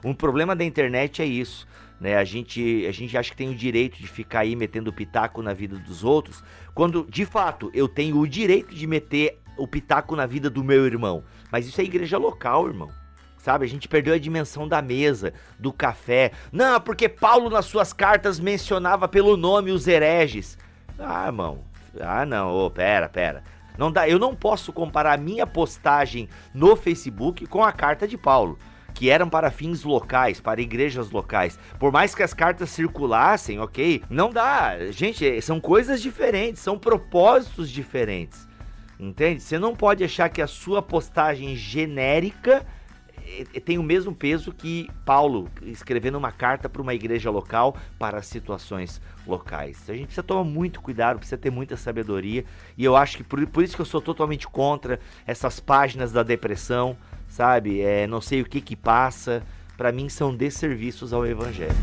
[0.04, 1.66] um problema da internet é isso.
[2.00, 2.16] Né?
[2.16, 5.54] A, gente, a gente acha que tem o direito de ficar aí metendo pitaco na
[5.54, 6.42] vida dos outros,
[6.74, 10.86] quando de fato eu tenho o direito de meter o pitaco na vida do meu
[10.86, 11.24] irmão.
[11.50, 12.90] Mas isso é igreja local, irmão.
[13.38, 16.32] Sabe, a gente perdeu a dimensão da mesa, do café.
[16.50, 20.56] Não, porque Paulo nas suas cartas mencionava pelo nome os hereges.
[20.98, 21.62] Ah, irmão.
[22.00, 22.54] Ah, não.
[22.54, 23.42] Oh, pera, pera.
[23.76, 28.16] Não dá, eu não posso comparar a minha postagem no Facebook com a carta de
[28.16, 28.58] Paulo
[28.94, 31.58] que eram para fins locais, para igrejas locais.
[31.78, 34.02] Por mais que as cartas circulassem, ok?
[34.08, 34.76] Não dá.
[34.90, 38.48] Gente, são coisas diferentes, são propósitos diferentes.
[38.98, 39.42] Entende?
[39.42, 42.64] Você não pode achar que a sua postagem genérica
[43.54, 48.22] eh, tem o mesmo peso que Paulo escrevendo uma carta para uma igreja local para
[48.22, 49.90] situações locais.
[49.90, 52.44] A gente precisa tomar muito cuidado, precisa ter muita sabedoria.
[52.78, 56.22] E eu acho que por, por isso que eu sou totalmente contra essas páginas da
[56.22, 56.96] depressão,
[57.34, 57.80] sabe?
[57.80, 59.42] É, não sei o que que passa.
[59.76, 61.74] Para mim são desserviços ao evangelho.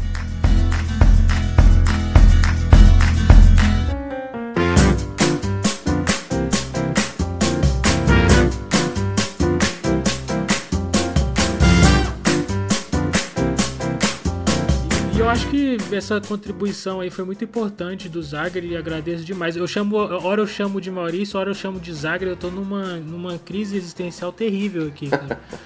[15.91, 19.55] Essa contribuição aí foi muito importante do Zager e agradeço demais.
[19.55, 22.97] Eu chamo, hora eu chamo de Maurício, hora eu chamo de Zager, eu tô numa,
[22.97, 25.09] numa crise existencial terrível aqui.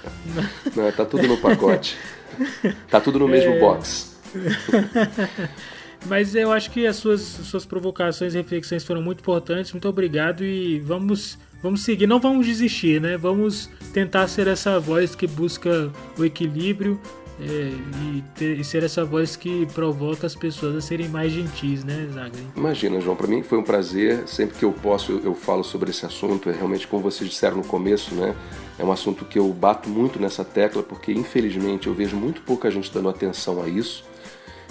[0.76, 1.98] Não, tá tudo no pacote.
[2.90, 3.60] Tá tudo no mesmo é...
[3.60, 4.16] box.
[6.08, 9.72] Mas eu acho que as suas, suas provocações e reflexões foram muito importantes.
[9.72, 12.06] Muito obrigado e vamos, vamos seguir.
[12.06, 13.18] Não vamos desistir, né?
[13.18, 17.00] Vamos tentar ser essa voz que busca o equilíbrio,
[17.40, 21.84] é, e, ter, e, ser essa voz que provoca as pessoas a serem mais gentis,
[21.84, 22.38] né, Zaga?
[22.56, 24.28] Imagina, João, para mim foi um prazer.
[24.28, 26.50] Sempre que eu posso, eu, eu, falo sobre esse assunto.
[26.50, 28.34] É realmente, como vocês disseram no começo, né?
[28.80, 32.72] É um assunto que eu bato muito nessa tecla, porque infelizmente eu vejo muito pouca
[32.72, 34.06] gente dando atenção a isso.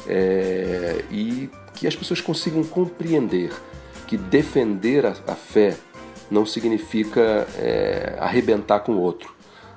[0.09, 3.51] É, e que as pessoas consigam compreender
[4.07, 5.77] que defender a, a fé
[6.31, 9.35] não significa é, arrebentar com o outro.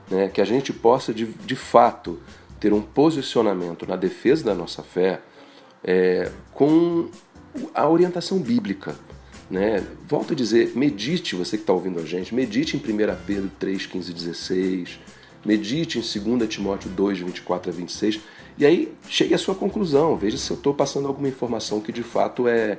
[0.10, 0.30] Né?
[0.30, 2.20] Que a gente possa, de, de fato,
[2.60, 5.22] ter um posicionamento na defesa da nossa fé
[5.84, 7.10] é, com
[7.74, 8.96] a orientação bíblica.
[9.50, 9.84] Né?
[10.08, 13.86] Volto a dizer, medite, você que está ouvindo a gente, medite em 1 Pedro 3,
[13.86, 15.00] 15 e 16,
[15.46, 18.20] medite em 2 Timóteo 2, 24 a 26,
[18.58, 22.04] e aí chegue à sua conclusão, veja se eu estou passando alguma informação que de
[22.04, 22.78] fato é,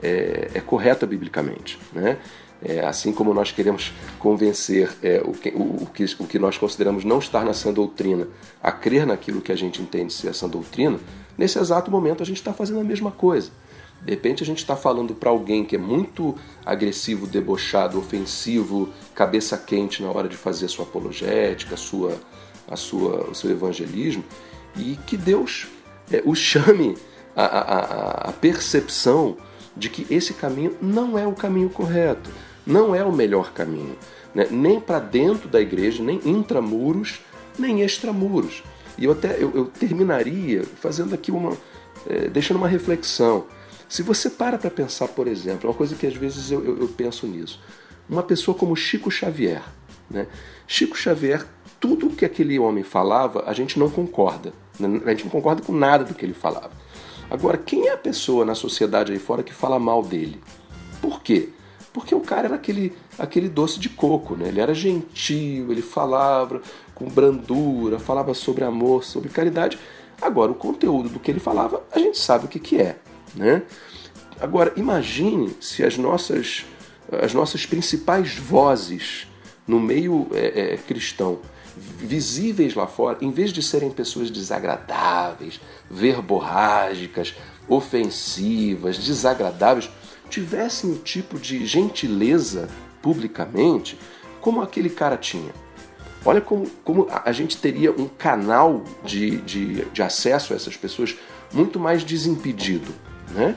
[0.00, 1.78] é, é correta biblicamente.
[1.92, 2.18] Né?
[2.62, 6.56] É, assim como nós queremos convencer é, o, que, o, o, que, o que nós
[6.56, 8.26] consideramos não estar na sã doutrina
[8.62, 10.98] a crer naquilo que a gente entende ser a sã doutrina,
[11.36, 13.50] nesse exato momento a gente está fazendo a mesma coisa.
[14.02, 16.34] De repente a gente está falando para alguém que é muito
[16.64, 22.18] agressivo, debochado, ofensivo, cabeça quente na hora de fazer a sua apologética, a sua,
[22.68, 24.24] a sua, o seu evangelismo,
[24.76, 25.66] e que Deus
[26.10, 26.96] é, o chame
[27.34, 29.36] a, a percepção
[29.76, 32.30] de que esse caminho não é o caminho correto
[32.66, 33.96] não é o melhor caminho,
[34.34, 34.48] né?
[34.50, 37.20] nem para dentro da igreja, nem intramuros,
[37.56, 38.64] nem extramuros.
[38.98, 41.56] E eu até eu, eu terminaria fazendo aqui uma,
[42.06, 43.46] é, deixando uma reflexão.
[43.88, 46.80] Se você para para pensar, por exemplo, é uma coisa que às vezes eu, eu,
[46.80, 47.60] eu penso nisso,
[48.08, 49.62] uma pessoa como Chico Xavier,
[50.10, 50.26] né?
[50.66, 51.46] Chico Xavier,
[51.78, 54.52] tudo que aquele homem falava, a gente não concorda.
[54.78, 55.00] Né?
[55.06, 56.72] A gente não concorda com nada do que ele falava.
[57.30, 60.40] Agora, quem é a pessoa na sociedade aí fora que fala mal dele?
[61.02, 61.50] Por quê?
[61.92, 64.48] Porque o cara era aquele, aquele doce de coco, né?
[64.48, 66.60] Ele era gentil, ele falava
[66.94, 69.78] com brandura, falava sobre amor, sobre caridade.
[70.20, 72.96] Agora, o conteúdo do que ele falava, a gente sabe o que, que é,
[73.34, 73.62] né?
[74.40, 76.64] Agora, imagine se as nossas,
[77.22, 79.26] as nossas principais vozes
[79.66, 81.38] no meio é, é, cristão,
[81.76, 85.60] visíveis lá fora, em vez de serem pessoas desagradáveis,
[85.90, 87.34] verborrágicas,
[87.68, 89.90] ofensivas, desagradáveis,
[90.30, 92.68] tivessem o tipo de gentileza
[93.02, 93.98] publicamente
[94.40, 95.52] como aquele cara tinha.
[96.24, 101.16] Olha como, como a gente teria um canal de, de, de acesso a essas pessoas
[101.52, 102.92] muito mais desimpedido.
[103.30, 103.56] Né?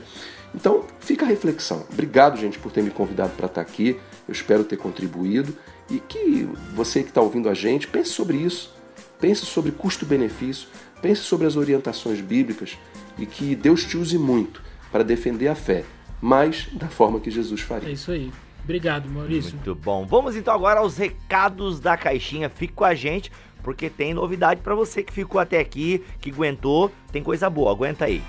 [0.54, 1.84] Então, fica a reflexão.
[1.92, 3.98] Obrigado, gente, por ter me convidado para estar aqui.
[4.26, 5.56] Eu espero ter contribuído
[5.90, 8.74] e que você que está ouvindo a gente pense sobre isso.
[9.20, 10.68] Pense sobre custo-benefício,
[11.02, 12.78] pense sobre as orientações bíblicas
[13.18, 15.84] e que Deus te use muito para defender a fé
[16.20, 17.88] mas da forma que Jesus faria.
[17.88, 18.30] É isso aí.
[18.62, 19.54] Obrigado, Maurício.
[19.54, 20.06] Muito bom.
[20.06, 22.48] Vamos então agora aos recados da caixinha.
[22.50, 23.32] Fique com a gente,
[23.62, 26.92] porque tem novidade para você que ficou até aqui, que aguentou.
[27.10, 28.22] Tem coisa boa, aguenta aí.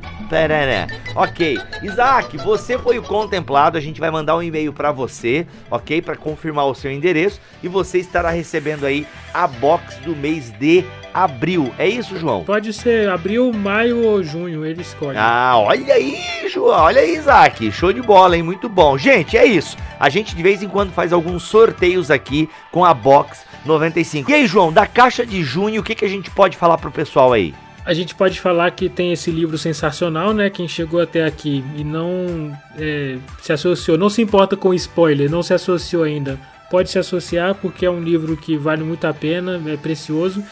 [1.15, 1.59] Ok.
[1.83, 3.79] Isaac, você foi o contemplado.
[3.79, 6.03] A gente vai mandar um e-mail para você, ok?
[6.03, 7.41] Para confirmar o seu endereço.
[7.63, 10.85] E você estará recebendo aí a box do mês de
[11.25, 11.73] abril.
[11.79, 12.45] É isso, João?
[12.45, 15.17] Pode ser abril, maio ou junho, ele escolhe.
[15.19, 16.81] Ah, olha aí, João.
[16.81, 17.71] Olha aí, Isaac.
[17.73, 18.43] Show de bola, hein?
[18.43, 18.97] Muito bom.
[18.97, 19.77] Gente, é isso.
[19.99, 24.31] A gente de vez em quando faz alguns sorteios aqui com a box 95.
[24.31, 26.91] E aí, João, da caixa de junho, o que, que a gente pode falar pro
[26.91, 27.55] pessoal aí?
[27.89, 30.51] a gente pode falar que tem esse livro sensacional, né?
[30.51, 35.43] Quem chegou até aqui e não é, se associou, não se importa com spoiler, não
[35.43, 36.39] se associou ainda,
[36.71, 40.45] pode se associar porque é um livro que vale muito a pena, é precioso.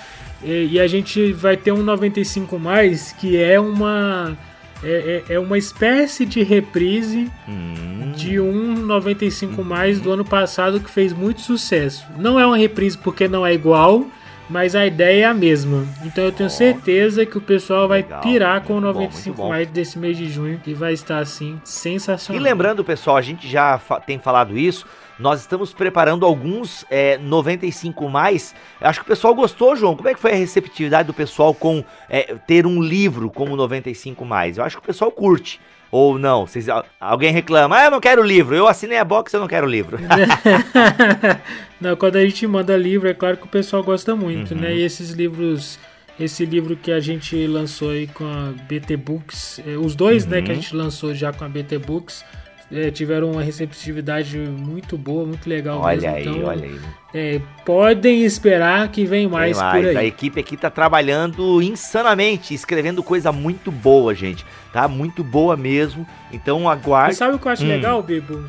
[0.43, 4.37] E, e a gente vai ter um 95 mais que é uma
[4.83, 8.13] é, é, é uma espécie de reprise hum.
[8.15, 12.07] de um 95 mais do ano passado que fez muito sucesso.
[12.19, 14.07] Não é uma reprise porque não é igual,
[14.49, 15.87] mas a ideia é a mesma.
[16.05, 19.69] Então eu tenho certeza que o pessoal vai legal, pirar com o 95 bom, mais
[19.69, 22.41] desse mês de junho e vai estar assim sensacional.
[22.41, 24.87] E lembrando, pessoal, a gente já fa tem falado isso.
[25.19, 28.55] Nós estamos preparando alguns é, 95 mais.
[28.81, 29.97] Acho que o pessoal gostou, João.
[29.97, 34.25] Como é que foi a receptividade do pessoal com é, ter um livro como 95
[34.27, 34.59] mais?
[34.59, 35.59] Eu acho que o pessoal curte.
[35.91, 36.47] Ou não?
[36.47, 36.67] Vocês,
[37.01, 39.99] alguém reclama, ah, eu não quero livro, eu assinei a box, eu não quero livro.
[41.81, 44.69] não, quando a gente manda livro, é claro que o pessoal gosta muito, né?
[44.69, 44.75] uhum.
[44.75, 44.77] né?
[44.77, 45.79] E esses livros,
[46.19, 50.31] esse livro que a gente lançou aí com a BT Books, é, os dois, uhum.
[50.31, 50.61] né, que a uhum.
[50.61, 52.25] gente lançou já com a BT Books,
[52.71, 55.81] é, tiveram uma receptividade muito boa, muito legal.
[55.81, 56.17] Olha mesmo.
[56.17, 56.81] aí, então, olha aí.
[57.15, 59.97] É, podem esperar que vem mais, mais, por aí.
[59.97, 64.45] A equipe aqui tá trabalhando insanamente, escrevendo coisa muito boa, gente.
[64.73, 64.89] Tá?
[64.89, 66.07] Muito boa mesmo.
[66.33, 67.15] Então aguarde.
[67.15, 67.69] E sabe o que eu acho hum.
[67.69, 68.45] legal, Bibo?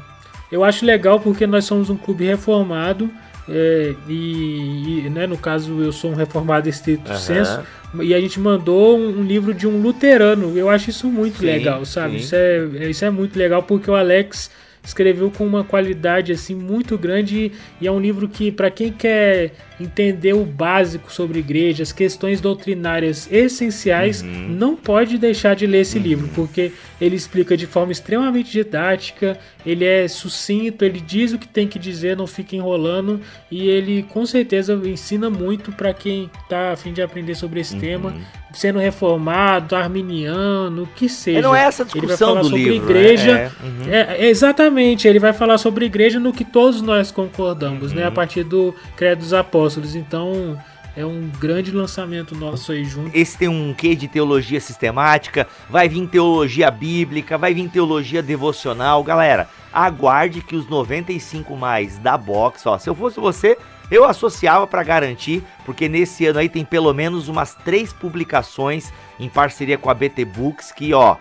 [0.51, 3.09] Eu acho legal porque nós somos um clube reformado.
[3.49, 7.17] É, e, e né, no caso eu sou um reformado estrito uhum.
[7.17, 7.63] senso
[8.01, 10.57] e a gente mandou um, um, livro de um luterano.
[10.57, 12.17] Eu acho isso muito sim, legal, sabe?
[12.17, 14.51] Isso é, isso é muito legal porque o Alex
[14.88, 19.51] escreveu com uma qualidade assim muito grande e é um livro que para quem quer
[19.79, 24.47] entender o básico sobre igreja, as questões doutrinárias essenciais, uhum.
[24.47, 26.03] não pode deixar de ler esse uhum.
[26.03, 26.71] livro, porque
[27.01, 31.77] ele explica de forma extremamente didática, ele é sucinto, ele diz o que tem que
[31.77, 33.19] dizer, não fica enrolando
[33.51, 37.73] e ele com certeza ensina muito para quem está a fim de aprender sobre esse
[37.73, 37.81] uhum.
[37.81, 38.15] tema,
[38.53, 41.41] sendo reformado, arminiano, o que seja.
[41.41, 43.33] não é essa discussão ele vai falar sobre livro, igreja.
[43.33, 43.43] Né?
[43.43, 43.93] É, uhum.
[43.93, 48.13] é, exatamente, ele vai falar sobre igreja no que todos nós concordamos, né, a uhum.
[48.13, 49.95] partir do credo dos apóstolos apóstolos.
[49.95, 50.57] Então
[50.95, 53.15] é um grande lançamento nosso aí junto.
[53.15, 59.03] Esse tem um quê de teologia sistemática, vai vir teologia bíblica, vai vir teologia devocional.
[59.03, 63.57] Galera, aguarde que os 95 mais da box, ó, se eu fosse você,
[63.89, 69.29] eu associava para garantir, porque nesse ano aí tem pelo menos umas três publicações em
[69.29, 71.17] parceria com a BT Books que, ó,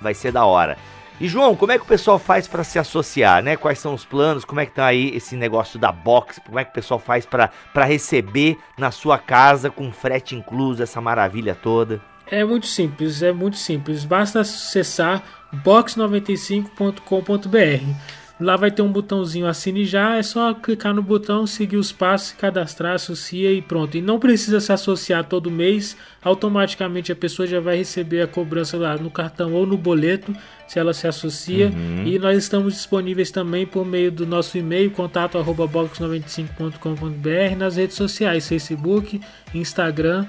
[0.00, 0.76] vai ser da hora.
[1.20, 3.54] E João, como é que o pessoal faz para se associar, né?
[3.54, 4.42] Quais são os planos?
[4.42, 6.40] Como é que tá aí esse negócio da box?
[6.46, 10.98] Como é que o pessoal faz para receber na sua casa com frete incluso essa
[10.98, 12.00] maravilha toda?
[12.26, 14.06] É muito simples, é muito simples.
[14.06, 15.22] Basta acessar
[15.62, 18.19] box95.com.br.
[18.40, 22.32] Lá vai ter um botãozinho assine já, é só clicar no botão, seguir os passos,
[22.32, 23.98] cadastrar, associa e pronto.
[23.98, 28.78] E não precisa se associar todo mês, automaticamente a pessoa já vai receber a cobrança
[28.78, 30.34] lá no cartão ou no boleto,
[30.66, 31.66] se ela se associa.
[31.66, 32.06] Uhum.
[32.06, 37.96] E nós estamos disponíveis também por meio do nosso e-mail, contato arroba box95.com.br, nas redes
[37.96, 39.20] sociais, Facebook,
[39.54, 40.26] Instagram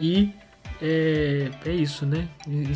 [0.00, 0.30] e
[0.80, 2.28] é, é isso, né?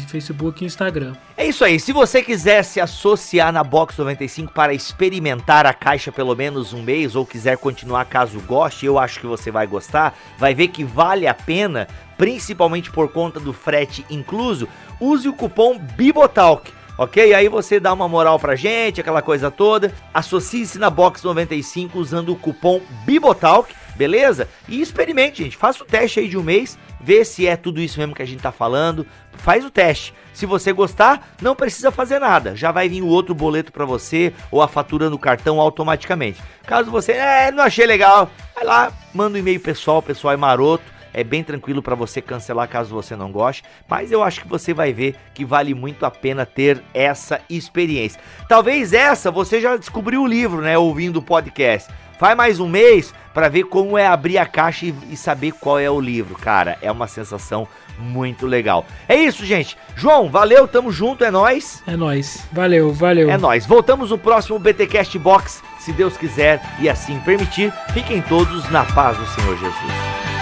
[0.09, 1.15] Facebook e Instagram.
[1.37, 1.79] É isso aí.
[1.79, 6.83] Se você quiser se associar na Box 95 para experimentar a caixa pelo menos um
[6.83, 10.19] mês ou quiser continuar caso goste, eu acho que você vai gostar.
[10.39, 11.87] Vai ver que vale a pena,
[12.19, 14.69] principalmente por conta do frete incluso.
[15.01, 17.35] Use o cupom Bibotalk ok?
[17.35, 19.93] Aí você dá uma moral pra gente, aquela coisa toda.
[20.13, 24.49] Associe-se na Box 95 usando o cupom Bibotalk, beleza?
[24.69, 25.57] E experimente, gente.
[25.57, 28.27] Faça o teste aí de um mês vê se é tudo isso mesmo que a
[28.27, 30.15] gente tá falando, faz o teste.
[30.33, 34.33] Se você gostar, não precisa fazer nada, já vai vir o outro boleto para você
[34.51, 36.41] ou a fatura no cartão automaticamente.
[36.65, 40.37] Caso você é, não achei legal, vai lá, manda um e-mail pessoal, o pessoal é
[40.37, 44.49] maroto, é bem tranquilo para você cancelar caso você não goste, mas eu acho que
[44.49, 48.19] você vai ver que vale muito a pena ter essa experiência.
[48.49, 53.13] Talvez essa você já descobriu o livro, né, ouvindo o podcast Faz mais um mês
[53.35, 56.37] para ver como é abrir a caixa e, e saber qual é o livro.
[56.37, 57.67] Cara, é uma sensação
[57.99, 58.87] muito legal.
[59.09, 59.77] É isso, gente.
[59.97, 61.83] João, valeu, tamo junto, é nós.
[61.85, 62.47] É nós.
[62.53, 63.29] Valeu, valeu.
[63.29, 63.67] É nós.
[63.67, 67.73] Voltamos no próximo BTcast Box, se Deus quiser e assim permitir.
[67.93, 70.42] Fiquem todos na paz do Senhor Jesus.